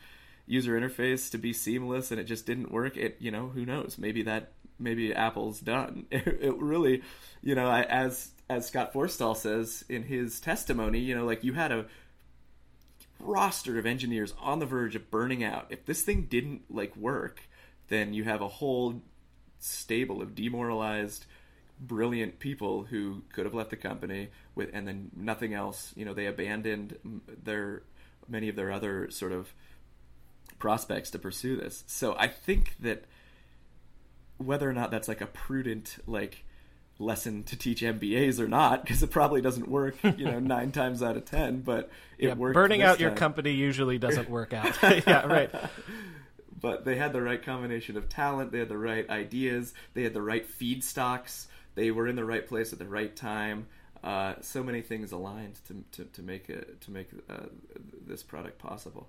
[0.47, 3.97] user interface to be seamless and it just didn't work, it you know who knows
[3.99, 6.07] maybe that maybe Apple's done.
[6.11, 7.03] It, it really,
[7.43, 11.71] you know, as as Scott Forstall says in his testimony, you know, like you had
[11.71, 11.87] a
[13.21, 15.67] roster of engineers on the verge of burning out.
[15.71, 17.43] If this thing didn't like work,
[17.89, 19.03] then you have a whole
[19.59, 21.27] stable of demoralized
[21.79, 26.13] brilliant people who could have left the company with and then nothing else you know
[26.13, 26.97] they abandoned
[27.43, 27.83] their
[28.29, 29.55] many of their other sort of
[30.59, 33.05] prospects to pursue this so i think that
[34.41, 36.45] whether or not that's like a prudent like
[36.99, 41.03] lesson to teach MBAs or not, because it probably doesn't work, you know, nine times
[41.03, 41.61] out of ten.
[41.61, 42.55] But it yeah, worked.
[42.55, 43.01] Burning out time.
[43.01, 44.77] your company usually doesn't work out.
[44.83, 45.51] yeah, right.
[46.61, 48.53] But they had the right combination of talent.
[48.53, 49.73] They had the right ideas.
[49.95, 51.47] They had the right feedstocks.
[51.75, 53.67] They were in the right place at the right time.
[54.03, 57.47] Uh, so many things aligned to, to, to make it to make uh,
[58.07, 59.09] this product possible.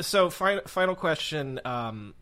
[0.00, 1.60] So, final final question.
[1.64, 2.14] Um,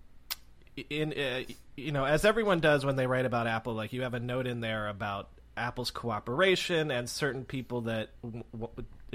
[0.91, 1.43] in uh,
[1.77, 4.47] you know as everyone does when they write about Apple, like you have a note
[4.47, 8.45] in there about Apple's cooperation and certain people that w-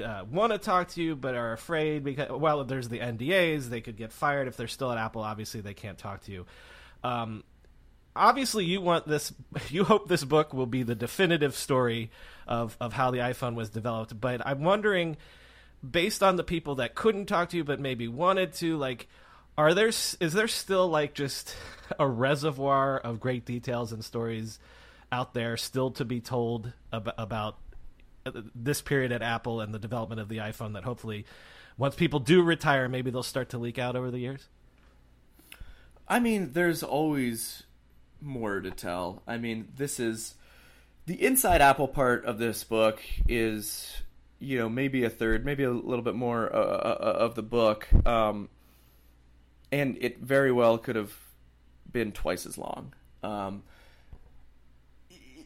[0.03, 3.69] uh, want to talk to you but are afraid because well, there's the NDAs.
[3.69, 5.21] They could get fired if they're still at Apple.
[5.21, 6.45] Obviously, they can't talk to you.
[7.03, 7.43] Um,
[8.15, 9.33] obviously, you want this.
[9.69, 12.09] You hope this book will be the definitive story
[12.47, 14.19] of of how the iPhone was developed.
[14.19, 15.17] But I'm wondering,
[15.87, 19.07] based on the people that couldn't talk to you but maybe wanted to, like
[19.57, 21.55] are there is there still like just
[21.99, 24.59] a reservoir of great details and stories
[25.11, 27.57] out there still to be told about, about
[28.55, 31.25] this period at Apple and the development of the iPhone that hopefully
[31.77, 34.47] once people do retire maybe they'll start to leak out over the years?
[36.07, 37.63] I mean, there's always
[38.19, 39.23] more to tell.
[39.25, 40.35] I mean, this is
[41.05, 44.01] the inside Apple part of this book is
[44.39, 47.43] you know maybe a third, maybe a little bit more uh, uh, uh of the
[47.43, 47.87] book.
[48.05, 48.49] Um,
[49.71, 51.13] and it very well could have
[51.91, 52.93] been twice as long.
[53.23, 53.63] Um,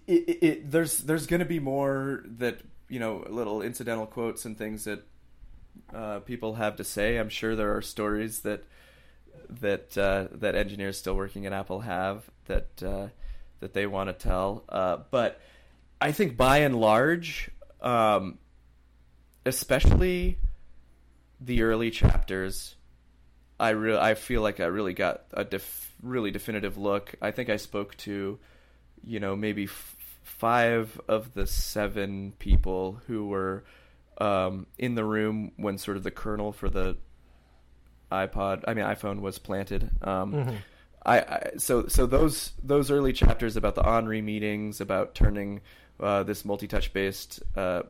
[0.08, 2.60] it, it, there's there's going to be more that
[2.90, 5.06] you know little incidental quotes and things that
[5.94, 7.18] uh, people have to say.
[7.18, 8.64] I'm sure there are stories that
[9.50, 13.08] that uh, that engineers still working at Apple have that uh,
[13.60, 14.64] that they want to tell.
[14.70, 15.42] Uh, but
[16.00, 17.50] I think by and large,
[17.82, 18.38] um,
[19.46, 20.38] especially
[21.40, 22.76] the early chapters,
[23.60, 27.16] I re- I feel like I really got a def- really definitive look.
[27.22, 28.38] I think I spoke to,
[29.04, 33.64] you know, maybe f- five of the seven people who were
[34.18, 36.98] um, in the room when sort of the kernel for the
[38.12, 39.90] iPod, I mean iPhone was planted.
[40.02, 40.56] Um, mm-hmm.
[41.06, 45.62] I, I, so so those those early chapters about the ENRI meetings, about turning
[46.00, 47.84] uh, this multi-touch based uh,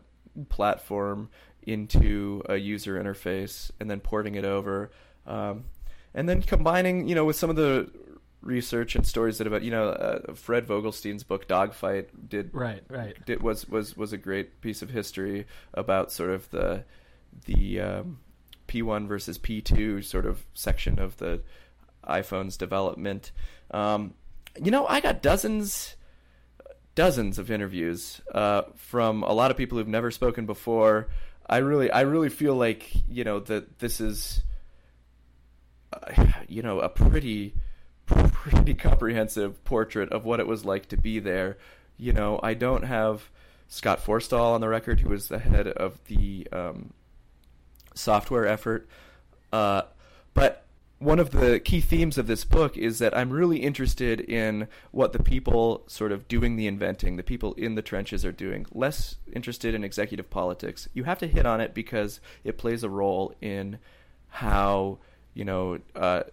[0.49, 1.29] platform
[1.63, 4.91] into a user interface, and then porting it over,
[5.27, 5.65] um,
[6.13, 7.89] and then combining, you know, with some of the
[8.41, 13.17] research and stories that about you know uh, Fred Vogelstein's book Dogfight did right right
[13.25, 16.83] did, was was was a great piece of history about sort of the
[17.45, 18.19] the um,
[18.67, 21.41] P1 versus P2 sort of section of the
[22.07, 23.31] iPhone's development.
[23.71, 24.13] Um,
[24.61, 25.95] you know, I got dozens,
[26.93, 31.07] dozens of interviews uh, from a lot of people who've never spoken before.
[31.47, 34.41] I really, I really feel like you know that this is,
[36.47, 37.53] you know, a pretty,
[38.05, 41.57] pretty comprehensive portrait of what it was like to be there.
[41.97, 43.29] You know, I don't have
[43.67, 46.93] Scott Forstall on the record, who was the head of the um,
[47.93, 48.87] software effort.
[49.51, 49.83] Uh,
[50.33, 50.65] but
[50.99, 55.13] one of the key themes of this book is that I'm really interested in what
[55.13, 59.17] the people sort of doing the inventing, the people in the trenches are doing, less
[59.31, 60.87] interested in executive politics.
[60.93, 63.79] You have to hit on it because it plays a role in
[64.29, 64.99] how,
[65.35, 66.23] you know, uh,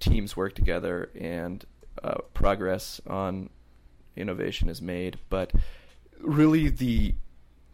[0.00, 1.64] teams work together and
[2.02, 3.50] uh, progress on
[4.16, 5.18] innovation is made.
[5.30, 5.52] But
[6.20, 7.14] really, the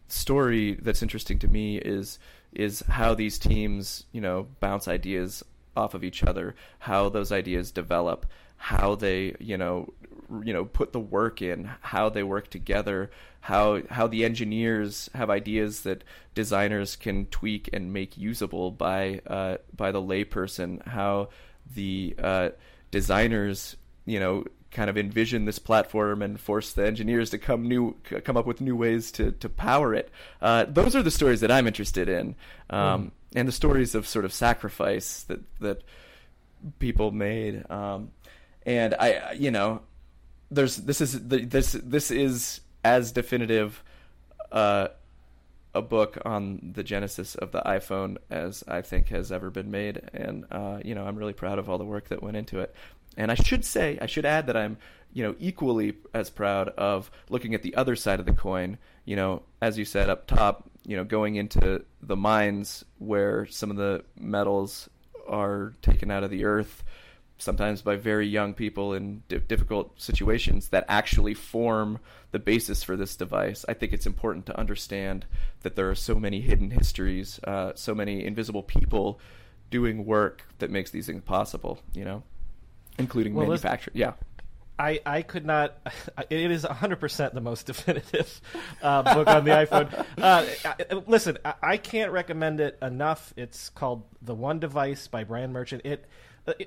[0.07, 2.19] story that's interesting to me is
[2.51, 5.43] is how these teams, you know, bounce ideas
[5.75, 8.27] off of each other, how those ideas develop,
[8.57, 9.91] how they, you know,
[10.43, 13.11] you know, put the work in, how they work together,
[13.41, 16.03] how how the engineers have ideas that
[16.33, 21.29] designers can tweak and make usable by uh, by the layperson, how
[21.75, 22.49] the uh,
[22.91, 23.75] designers,
[24.05, 28.37] you know, kind of envision this platform and force the engineers to come new come
[28.37, 30.09] up with new ways to to power it.
[30.41, 32.35] Uh, those are the stories that I'm interested in,
[32.69, 33.11] um, mm.
[33.35, 35.83] and the stories of sort of sacrifice that that
[36.79, 37.69] people made.
[37.69, 38.11] Um,
[38.65, 39.81] and I, you know,
[40.53, 43.83] there's this is this this is as definitive.
[44.51, 44.89] Uh,
[45.75, 50.01] a book on the genesis of the iPhone as I think has ever been made,
[50.13, 52.75] and uh, you know I'm really proud of all the work that went into it.
[53.17, 54.77] And I should say, I should add that I'm,
[55.13, 58.77] you know, equally as proud of looking at the other side of the coin.
[59.05, 63.69] You know, as you said up top, you know, going into the mines where some
[63.69, 64.89] of the metals
[65.27, 66.83] are taken out of the earth,
[67.37, 71.99] sometimes by very young people in di- difficult situations that actually form
[72.31, 73.65] the basis for this device.
[73.67, 75.25] I think it's important to understand
[75.61, 79.19] that there are so many hidden histories, uh, so many invisible people
[79.69, 81.79] doing work that makes these things possible.
[81.93, 82.23] You know
[82.97, 83.97] including well, manufacturing.
[83.97, 84.13] Yeah.
[84.77, 85.77] I, I could not.
[86.29, 88.41] It is 100% the most definitive
[88.81, 90.05] uh, book on the iPhone.
[90.17, 93.33] Uh, listen, I, I, can't recommend it enough.
[93.37, 95.85] It's called The One Device by Brian Merchant.
[95.85, 96.05] It,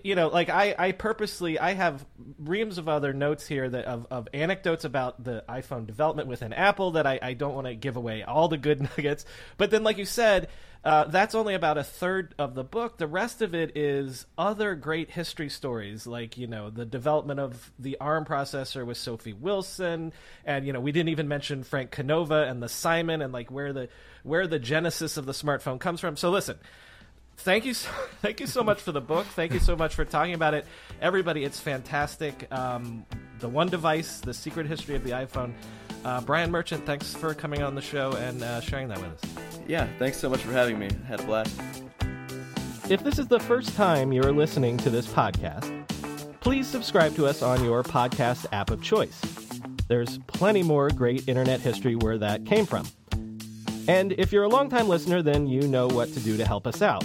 [0.02, 2.04] you know, like I, I purposely, I have
[2.38, 6.92] reams of other notes here that of, of anecdotes about the iPhone development within Apple
[6.92, 9.26] that I, I don't want to give away all the good nuggets.
[9.58, 10.48] But then, like you said,
[10.86, 12.96] uh, that's only about a third of the book.
[12.96, 17.72] The rest of it is other great history stories, like you know the development of
[17.78, 20.12] the ARM processor with Sophie Wilson,
[20.44, 23.72] and you know we didn't even mention Frank Canova and the Simon, and like where
[23.72, 23.88] the
[24.22, 26.16] where the genesis of the smartphone comes from.
[26.16, 26.56] So listen,
[27.38, 27.90] thank you so,
[28.22, 29.26] thank you so much for the book.
[29.26, 30.66] Thank you so much for talking about it.
[31.00, 32.46] Everybody it's fantastic.
[32.52, 33.04] Um,
[33.38, 35.52] the one device the secret history of the iphone.
[36.04, 39.58] Uh, brian merchant thanks for coming on the show and uh, sharing that with us.
[39.66, 40.88] Yeah thanks so much for having me.
[41.04, 41.60] I had a blast.
[42.88, 45.76] If this is the first time you're listening to this podcast
[46.46, 49.20] please subscribe to us on your podcast app of choice.
[49.88, 52.86] There's plenty more great internet history where that came from.
[53.88, 56.82] And if you're a longtime listener, then you know what to do to help us
[56.82, 57.04] out.